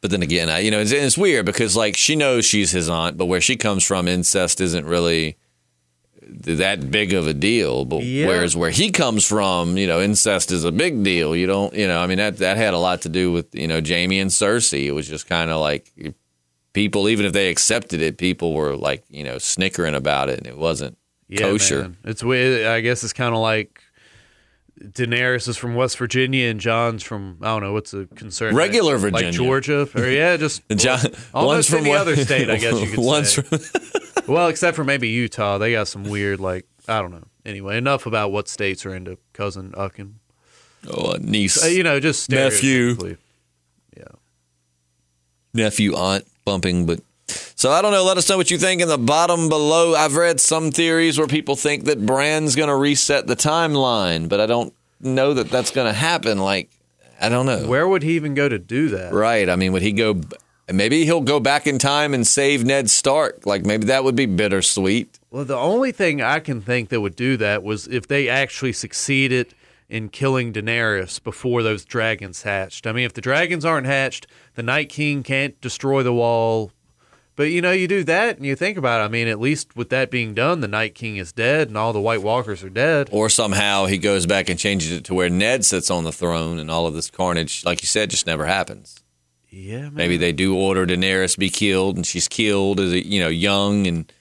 But 0.00 0.10
then 0.12 0.22
again, 0.22 0.48
I, 0.48 0.60
you 0.60 0.70
know, 0.70 0.78
it's, 0.80 0.92
it's 0.92 1.18
weird 1.18 1.44
because 1.46 1.74
like 1.76 1.96
she 1.96 2.14
knows 2.16 2.44
she's 2.44 2.70
his 2.70 2.88
aunt, 2.88 3.16
but 3.16 3.26
where 3.26 3.40
she 3.40 3.56
comes 3.56 3.82
from, 3.84 4.06
incest 4.06 4.60
isn't 4.60 4.84
really 4.86 5.36
that 6.22 6.90
big 6.90 7.12
of 7.14 7.26
a 7.26 7.34
deal. 7.34 7.84
But 7.84 8.02
Yeah. 8.04 8.26
whereas 8.26 8.56
where 8.56 8.70
he 8.70 8.90
comes 8.90 9.26
from, 9.26 9.76
you 9.76 9.86
know, 9.86 10.00
incest 10.00 10.50
is 10.52 10.64
a 10.64 10.72
big 10.72 11.02
deal. 11.02 11.34
You 11.34 11.46
don't, 11.46 11.74
you 11.74 11.86
know, 11.88 12.00
I 12.00 12.06
mean 12.06 12.18
that 12.18 12.38
that 12.38 12.56
had 12.56 12.74
a 12.74 12.78
lot 12.78 13.02
to 13.02 13.08
do 13.08 13.32
with 13.32 13.54
you 13.54 13.66
know 13.66 13.80
Jaime 13.84 14.18
and 14.20 14.30
Cersei. 14.30 14.84
It 14.86 14.92
was 14.92 15.08
just 15.08 15.26
kind 15.26 15.50
of 15.50 15.60
like 15.60 15.92
people, 16.74 17.08
even 17.08 17.26
if 17.26 17.32
they 17.32 17.48
accepted 17.50 18.00
it, 18.02 18.18
people 18.18 18.54
were 18.54 18.76
like 18.76 19.04
you 19.08 19.24
know 19.24 19.38
snickering 19.38 19.94
about 19.94 20.28
it, 20.28 20.38
and 20.38 20.46
it 20.46 20.56
wasn't 20.56 20.96
Yeah, 21.28 21.40
kosher. 21.40 21.82
man. 21.82 21.96
It's 22.04 22.22
weird. 22.22 22.66
I 22.66 22.80
guess 22.80 23.02
it's 23.02 23.12
kind 23.12 23.34
of 23.34 23.40
like 23.40 23.82
Daenerys 24.78 25.48
is 25.48 25.56
from 25.56 25.74
West 25.74 25.98
Virginia 25.98 26.48
and 26.48 26.60
Jon's 26.60 27.02
from 27.02 27.38
I 27.42 27.46
don't 27.46 27.62
know 27.62 27.72
what's 27.72 27.92
a 27.94 28.06
concern 28.06 28.54
Regular 28.54 28.94
like 28.94 29.12
Virginia. 29.12 29.32
Georgia 29.32 29.88
or 29.94 30.06
yeah 30.08 30.36
just 30.36 30.62
John, 30.76 31.00
almost 31.34 31.70
one's 31.70 31.74
any 31.74 31.90
from 31.92 32.00
other 32.00 32.16
state 32.16 32.48
I 32.50 32.56
guess 32.56 32.80
you 32.80 32.88
could 32.88 33.04
one's 33.04 33.32
say. 33.34 33.42
from 33.42 34.26
well 34.34 34.48
except 34.48 34.76
for 34.76 34.84
maybe 34.84 35.08
Utah 35.08 35.58
they 35.58 35.72
got 35.72 35.88
some 35.88 36.04
weird 36.04 36.40
like 36.40 36.66
I 36.86 37.00
don't 37.00 37.10
know 37.10 37.24
anyway 37.44 37.76
enough 37.76 38.06
about 38.06 38.32
what 38.32 38.48
states 38.48 38.86
are 38.86 38.94
into 38.94 39.18
cousin 39.32 39.72
ucking 39.72 40.14
oh, 40.90 41.12
a 41.12 41.18
niece, 41.18 41.64
uh, 41.64 41.68
you 41.68 41.82
know 41.82 41.98
just 42.00 42.30
Nephew. 42.30 42.96
yeah 43.96 44.04
nephew, 45.54 45.94
aunt 45.96 46.24
bumping, 46.44 46.86
but. 46.86 47.00
So 47.28 47.70
I 47.70 47.82
don't 47.82 47.92
know. 47.92 48.04
Let 48.04 48.16
us 48.16 48.28
know 48.28 48.36
what 48.36 48.50
you 48.50 48.58
think 48.58 48.80
in 48.80 48.88
the 48.88 48.98
bottom 48.98 49.48
below. 49.48 49.94
I've 49.94 50.16
read 50.16 50.40
some 50.40 50.70
theories 50.70 51.18
where 51.18 51.26
people 51.26 51.56
think 51.56 51.84
that 51.84 52.04
Bran's 52.04 52.56
going 52.56 52.68
to 52.68 52.76
reset 52.76 53.26
the 53.26 53.36
timeline, 53.36 54.28
but 54.28 54.40
I 54.40 54.46
don't 54.46 54.72
know 55.00 55.34
that 55.34 55.50
that's 55.50 55.70
going 55.70 55.86
to 55.86 55.92
happen. 55.92 56.38
Like, 56.38 56.70
I 57.20 57.28
don't 57.28 57.46
know. 57.46 57.66
where 57.66 57.86
would 57.88 58.02
he 58.02 58.12
even 58.16 58.34
go 58.34 58.48
to 58.48 58.58
do 58.58 58.88
that 58.90 59.12
Right. 59.12 59.48
I 59.48 59.56
mean, 59.56 59.72
would 59.72 59.82
he 59.82 59.92
go? 59.92 60.20
Maybe 60.72 61.04
he'll 61.04 61.22
go 61.22 61.40
back 61.40 61.66
in 61.66 61.78
time 61.78 62.12
and 62.14 62.26
save 62.26 62.64
Ned 62.64 62.90
Stark. 62.90 63.46
Like 63.46 63.64
maybe 63.64 63.86
that 63.86 64.04
would 64.04 64.14
be 64.16 64.26
bittersweet. 64.26 65.18
Well, 65.30 65.44
the 65.44 65.56
only 65.56 65.92
thing 65.92 66.20
I 66.22 66.40
can 66.40 66.60
think 66.60 66.90
that 66.90 67.00
would 67.00 67.16
do 67.16 67.36
that 67.38 67.62
was 67.62 67.86
if 67.88 68.06
they 68.06 68.28
actually 68.28 68.72
succeeded 68.72 69.54
in 69.88 70.10
killing 70.10 70.52
Daenerys 70.52 71.22
before 71.22 71.62
those 71.62 71.84
dragons 71.84 72.42
hatched. 72.42 72.86
I 72.86 72.92
mean, 72.92 73.06
if 73.06 73.14
the 73.14 73.22
dragons 73.22 73.64
aren't 73.64 73.86
hatched, 73.86 74.26
the 74.54 74.62
Night 74.62 74.90
King 74.90 75.22
can't 75.22 75.58
destroy 75.60 76.02
the 76.02 76.12
wall. 76.12 76.72
But 77.38 77.52
you 77.52 77.62
know, 77.62 77.70
you 77.70 77.86
do 77.86 78.02
that 78.02 78.36
and 78.36 78.44
you 78.44 78.56
think 78.56 78.76
about 78.76 79.00
it. 79.00 79.04
I 79.04 79.08
mean, 79.08 79.28
at 79.28 79.38
least 79.38 79.76
with 79.76 79.90
that 79.90 80.10
being 80.10 80.34
done, 80.34 80.60
the 80.60 80.66
Night 80.66 80.96
King 80.96 81.18
is 81.18 81.30
dead 81.30 81.68
and 81.68 81.78
all 81.78 81.92
the 81.92 82.00
White 82.00 82.20
Walkers 82.20 82.64
are 82.64 82.68
dead. 82.68 83.10
Or 83.12 83.28
somehow 83.28 83.86
he 83.86 83.96
goes 83.96 84.26
back 84.26 84.48
and 84.48 84.58
changes 84.58 84.90
it 84.90 85.04
to 85.04 85.14
where 85.14 85.30
Ned 85.30 85.64
sits 85.64 85.88
on 85.88 86.02
the 86.02 86.10
throne, 86.10 86.58
and 86.58 86.68
all 86.68 86.88
of 86.88 86.94
this 86.94 87.12
carnage, 87.12 87.64
like 87.64 87.80
you 87.80 87.86
said, 87.86 88.10
just 88.10 88.26
never 88.26 88.44
happens. 88.44 88.96
Yeah, 89.50 89.82
man. 89.82 89.94
Maybe 89.94 90.16
they 90.16 90.32
do 90.32 90.56
order 90.56 90.84
Daenerys 90.84 91.38
be 91.38 91.48
killed, 91.48 91.94
and 91.94 92.04
she's 92.04 92.26
killed 92.26 92.80
as 92.80 92.90
a, 92.90 93.06
you 93.06 93.20
know 93.20 93.28
young 93.28 93.86
and 93.86 94.12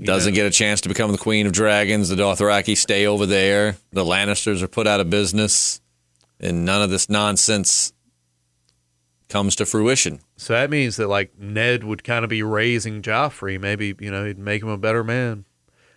doesn't 0.00 0.34
get 0.34 0.46
a 0.46 0.50
chance 0.50 0.80
to 0.82 0.88
become 0.88 1.10
the 1.10 1.18
Queen 1.18 1.44
of 1.44 1.52
Dragons. 1.52 2.08
The 2.08 2.14
Dothraki 2.14 2.76
stay 2.76 3.04
over 3.06 3.26
there. 3.26 3.78
The 3.90 4.04
Lannisters 4.04 4.62
are 4.62 4.68
put 4.68 4.86
out 4.86 5.00
of 5.00 5.10
business, 5.10 5.80
and 6.38 6.64
none 6.64 6.82
of 6.82 6.90
this 6.90 7.10
nonsense 7.10 7.92
comes 9.28 9.54
to 9.56 9.66
fruition. 9.66 10.20
So 10.36 10.52
that 10.54 10.70
means 10.70 10.96
that 10.96 11.08
like 11.08 11.38
Ned 11.38 11.84
would 11.84 12.04
kind 12.04 12.24
of 12.24 12.28
be 12.30 12.42
raising 12.42 13.02
Joffrey. 13.02 13.60
Maybe 13.60 13.94
you 14.00 14.10
know 14.10 14.24
he'd 14.24 14.38
make 14.38 14.62
him 14.62 14.68
a 14.68 14.78
better 14.78 15.04
man. 15.04 15.44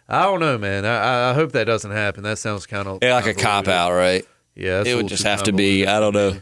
I 0.09 0.23
don't 0.23 0.39
know, 0.41 0.57
man. 0.57 0.85
I, 0.85 1.29
I 1.29 1.33
hope 1.33 1.53
that 1.53 1.63
doesn't 1.65 1.91
happen. 1.91 2.23
That 2.23 2.37
sounds 2.37 2.65
kind 2.65 2.87
of 2.87 2.99
Yeah, 3.01 3.13
like 3.15 3.27
a 3.27 3.33
cop 3.33 3.67
out, 3.69 3.93
right? 3.93 4.25
Yeah, 4.55 4.83
it 4.85 4.95
would 4.95 5.07
just 5.07 5.23
have 5.23 5.43
to 5.43 5.53
be. 5.53 5.87
I 5.87 5.99
don't 6.01 6.13
know. 6.13 6.37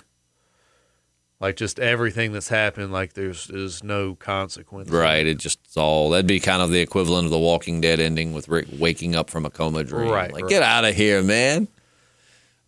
Like 1.39 1.56
just 1.56 1.80
everything 1.80 2.34
that's 2.34 2.49
happened, 2.49 2.91
like 2.91 3.13
there's 3.13 3.47
there's 3.47 3.82
no 3.82 4.15
consequence. 4.15 4.89
Right. 4.89 5.25
It 5.25 5.38
just 5.38 5.60
all 5.78 6.10
that'd 6.10 6.28
be 6.28 6.41
kind 6.41 6.62
of 6.62 6.69
the 6.71 6.82
equivalent 6.82 7.25
of 7.25 7.32
the 7.32 7.39
Walking 7.39 7.80
Dead 7.80 8.02
ending 8.02 8.34
with 8.34 8.49
Rick 8.49 8.67
waking 8.78 9.15
up 9.15 9.30
from 9.30 9.45
a 9.45 9.49
coma 9.49 9.86
dream. 9.86 10.10
Right, 10.10 10.34
Like, 10.34 10.43
right. 10.43 10.49
get 10.49 10.63
out 10.63 10.84
of 10.84 10.95
here, 10.95 11.23
man. 11.23 11.69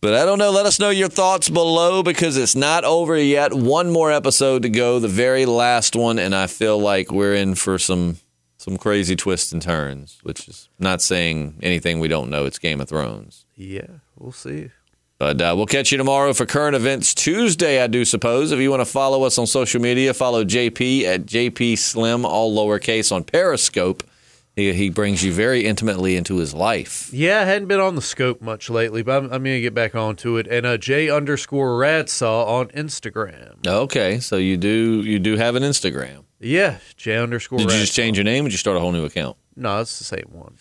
But 0.02 0.16
I 0.16 0.26
don't 0.26 0.40
know. 0.40 0.50
Let 0.50 0.66
us 0.66 0.80
know 0.80 0.90
your 0.90 1.10
thoughts 1.10 1.48
below 1.48 2.02
because 2.02 2.36
it's 2.36 2.56
not 2.56 2.84
over 2.84 3.16
yet. 3.16 3.54
One 3.54 3.92
more 3.92 4.12
episode 4.12 4.64
to 4.64 4.70
go, 4.70 4.98
the 4.98 5.08
very 5.08 5.46
last 5.46 5.96
one, 5.96 6.18
and 6.18 6.34
I 6.34 6.48
feel 6.48 6.80
like 6.80 7.12
we're 7.12 7.36
in 7.36 7.54
for 7.54 7.78
some 7.78 8.18
some 8.58 8.78
crazy 8.78 9.16
twists 9.16 9.52
and 9.52 9.62
turns. 9.62 10.20
Which 10.24 10.48
is 10.48 10.70
not 10.80 11.04
saying 11.04 11.60
anything 11.62 12.00
we 12.00 12.08
don't 12.08 12.32
know. 12.32 12.46
It's 12.46 12.58
Game 12.58 12.82
of 12.82 12.90
Thrones. 12.90 13.46
Yeah, 13.56 13.88
we'll 14.18 14.32
see. 14.32 14.72
But 15.20 15.40
uh, 15.40 15.54
we'll 15.56 15.68
catch 15.68 15.92
you 15.92 16.00
tomorrow 16.00 16.34
for 16.34 16.48
current 16.48 16.76
events 16.76 17.14
Tuesday, 17.14 17.80
I 17.84 17.86
do 17.86 18.04
suppose. 18.04 18.52
If 18.52 18.60
you 18.60 18.72
want 18.72 18.82
to 18.82 18.92
follow 18.92 19.22
us 19.24 19.38
on 19.38 19.46
social 19.46 19.80
media, 19.80 20.16
follow 20.16 20.44
JP 20.44 21.04
at 21.04 21.26
JP 21.28 21.78
Slim, 21.78 22.26
all 22.26 22.58
lowercase 22.58 23.12
on 23.12 23.24
Periscope. 23.24 24.02
He, 24.62 24.74
he 24.74 24.90
brings 24.90 25.24
you 25.24 25.34
very 25.34 25.66
intimately 25.66 26.16
into 26.16 26.38
his 26.38 26.54
life. 26.54 27.10
Yeah, 27.12 27.42
I 27.42 27.46
hadn't 27.46 27.68
been 27.68 27.80
on 27.80 27.96
the 27.96 28.02
scope 28.02 28.42
much 28.42 28.70
lately, 28.70 29.02
but 29.02 29.18
I'm, 29.18 29.24
I'm 29.26 29.44
gonna 29.44 29.60
get 29.60 29.74
back 29.74 29.96
onto 29.96 30.38
it. 30.38 30.48
And 30.48 30.66
uh, 30.66 30.78
J 30.78 31.10
underscore 31.10 31.80
Radsaw 31.80 32.48
on 32.48 32.68
Instagram. 32.70 33.66
Okay, 33.66 34.20
so 34.20 34.38
you 34.38 34.58
do 34.58 35.02
you 35.02 35.18
do 35.20 35.36
have 35.38 35.56
an 35.56 35.64
Instagram. 35.64 36.26
Yeah, 36.40 36.78
J 36.96 37.18
underscore. 37.18 37.58
Did 37.60 37.72
you 37.72 37.80
just 37.80 37.94
change 37.94 38.18
your 38.18 38.24
name? 38.24 38.46
Or 38.46 38.48
did 38.50 38.54
you 38.54 38.58
start 38.58 38.78
a 38.78 38.80
whole 38.80 38.92
new 38.92 39.06
account? 39.06 39.38
No, 39.56 39.80
it's 39.82 39.98
the 39.98 40.06
same 40.06 40.28
one. 40.32 40.56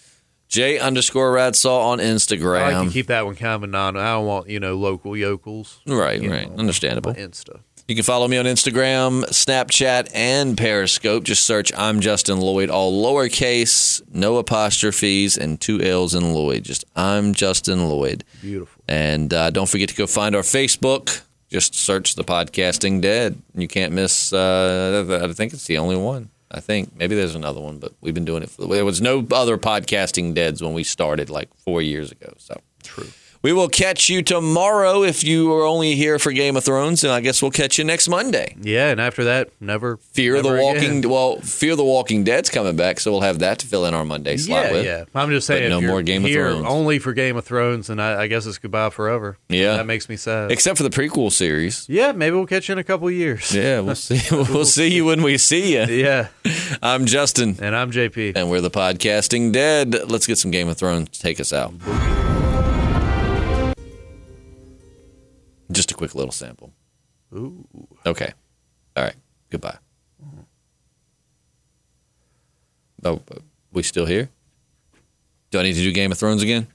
J 0.48 0.78
underscore 0.80 1.32
Radsaw 1.32 1.84
on 1.84 1.98
Instagram. 1.98 2.62
I 2.62 2.78
like 2.78 2.88
to 2.88 2.92
keep 2.92 3.06
that 3.06 3.24
one 3.24 3.36
kind 3.36 3.54
of 3.54 3.62
anonymous. 3.62 4.02
I 4.02 4.14
don't 4.14 4.26
want 4.26 4.48
you 4.48 4.58
know 4.58 4.76
local 4.76 5.16
yokels. 5.16 5.80
right, 5.86 6.20
right, 6.20 6.50
know, 6.50 6.56
understandable. 6.56 7.14
Insta. 7.14 7.60
You 7.90 7.96
can 7.96 8.04
follow 8.04 8.28
me 8.28 8.36
on 8.36 8.44
Instagram, 8.44 9.24
Snapchat, 9.24 10.12
and 10.14 10.56
Periscope. 10.56 11.24
Just 11.24 11.42
search 11.42 11.72
I'm 11.76 11.98
Justin 11.98 12.38
Lloyd, 12.38 12.70
all 12.70 13.02
lowercase, 13.02 14.00
no 14.14 14.36
apostrophes, 14.36 15.36
and 15.36 15.60
two 15.60 15.80
L's 15.80 16.14
in 16.14 16.32
Lloyd. 16.32 16.62
Just 16.62 16.84
I'm 16.94 17.34
Justin 17.34 17.88
Lloyd. 17.88 18.22
Beautiful. 18.42 18.84
And 18.86 19.34
uh, 19.34 19.50
don't 19.50 19.68
forget 19.68 19.88
to 19.88 19.96
go 19.96 20.06
find 20.06 20.36
our 20.36 20.42
Facebook. 20.42 21.22
Just 21.48 21.74
search 21.74 22.14
the 22.14 22.22
podcasting 22.22 23.00
dead. 23.00 23.42
You 23.56 23.66
can't 23.66 23.92
miss. 23.92 24.32
Uh, 24.32 25.24
I 25.28 25.32
think 25.32 25.52
it's 25.52 25.66
the 25.66 25.78
only 25.78 25.96
one. 25.96 26.30
I 26.48 26.60
think 26.60 26.94
maybe 26.94 27.16
there's 27.16 27.34
another 27.34 27.60
one, 27.60 27.80
but 27.80 27.92
we've 28.00 28.14
been 28.14 28.24
doing 28.24 28.44
it. 28.44 28.50
For, 28.50 28.66
there 28.66 28.84
was 28.84 29.00
no 29.00 29.26
other 29.32 29.58
podcasting 29.58 30.34
deads 30.34 30.62
when 30.62 30.74
we 30.74 30.84
started 30.84 31.28
like 31.28 31.52
four 31.56 31.82
years 31.82 32.12
ago. 32.12 32.34
So 32.38 32.60
True. 32.84 33.08
We 33.42 33.52
will 33.54 33.68
catch 33.68 34.08
you 34.10 34.20
tomorrow 34.22 35.02
if 35.02 35.24
you 35.24 35.50
are 35.54 35.64
only 35.64 35.94
here 35.94 36.18
for 36.18 36.30
Game 36.32 36.56
of 36.56 36.64
Thrones, 36.64 37.02
and 37.04 37.12
I 37.12 37.20
guess 37.22 37.40
we'll 37.40 37.50
catch 37.50 37.78
you 37.78 37.84
next 37.84 38.06
Monday. 38.08 38.54
Yeah, 38.60 38.90
and 38.90 39.00
after 39.00 39.24
that, 39.24 39.48
never 39.60 39.96
Fear 39.96 40.34
never 40.42 40.56
the 40.56 40.62
Walking. 40.62 40.98
again. 40.98 41.10
Well, 41.10 41.40
Fear 41.40 41.76
the 41.76 41.84
Walking 41.84 42.22
Dead's 42.22 42.50
coming 42.50 42.76
back, 42.76 43.00
so 43.00 43.10
we'll 43.12 43.22
have 43.22 43.38
that 43.38 43.58
to 43.60 43.66
fill 43.66 43.86
in 43.86 43.94
our 43.94 44.04
Monday 44.04 44.36
slot 44.36 44.66
Yeah, 44.66 44.72
with. 44.72 44.84
yeah. 44.84 45.04
I'm 45.14 45.30
just 45.30 45.46
saying, 45.46 45.70
no 45.70 45.76
if 45.78 45.82
you're 45.82 45.90
more 45.90 46.02
Game 46.02 46.24
of 46.26 46.30
Thrones. 46.32 46.66
only 46.66 46.98
for 46.98 47.14
Game 47.14 47.36
of 47.36 47.44
Thrones, 47.46 47.88
and 47.88 48.00
I, 48.02 48.22
I 48.22 48.26
guess 48.26 48.44
it's 48.44 48.58
goodbye 48.58 48.90
forever. 48.90 49.38
Yeah. 49.48 49.76
that 49.76 49.86
makes 49.86 50.08
me 50.10 50.16
sad. 50.16 50.50
Except 50.52 50.76
for 50.76 50.82
the 50.82 50.90
prequel 50.90 51.32
series. 51.32 51.88
yeah, 51.88 52.12
maybe 52.12 52.36
we'll 52.36 52.46
catch 52.46 52.68
you 52.68 52.72
in 52.72 52.78
a 52.78 52.84
couple 52.84 53.10
years. 53.10 53.54
Yeah, 53.54 53.80
we'll 53.80 53.94
see. 53.94 54.20
we'll 54.30 54.64
see 54.66 54.88
you 54.94 55.06
when 55.06 55.22
we 55.22 55.38
see 55.38 55.72
you. 55.78 55.84
yeah. 55.94 56.28
I'm 56.82 57.06
Justin, 57.06 57.56
And 57.60 57.74
I'm 57.74 57.90
JP. 57.90 58.36
and 58.36 58.50
we're 58.50 58.60
the 58.60 58.70
podcasting 58.70 59.52
dead. 59.52 60.10
Let's 60.10 60.26
get 60.26 60.36
some 60.36 60.50
Game 60.50 60.68
of 60.68 60.76
Thrones. 60.76 61.08
to 61.10 61.20
Take 61.20 61.40
us 61.40 61.52
out. 61.54 61.72
Just 65.70 65.90
a 65.90 65.94
quick 65.94 66.14
little 66.14 66.32
sample. 66.32 66.72
Ooh. 67.32 67.66
Okay. 68.04 68.32
All 68.96 69.04
right. 69.04 69.14
Goodbye. 69.50 69.78
Oh, 73.04 73.22
uh, 73.30 73.38
we 73.72 73.82
still 73.82 74.06
here? 74.06 74.28
Do 75.50 75.58
I 75.58 75.62
need 75.62 75.74
to 75.74 75.80
do 75.80 75.92
Game 75.92 76.12
of 76.12 76.18
Thrones 76.18 76.42
again? 76.42 76.66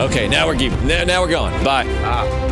Okay, 0.00 0.28
now 0.28 0.46
we're 0.46 0.56
keep, 0.56 0.72
now, 0.82 1.04
now 1.04 1.20
we're 1.22 1.30
gone. 1.30 1.52
Bye. 1.62 1.84
Ah. 2.02 2.49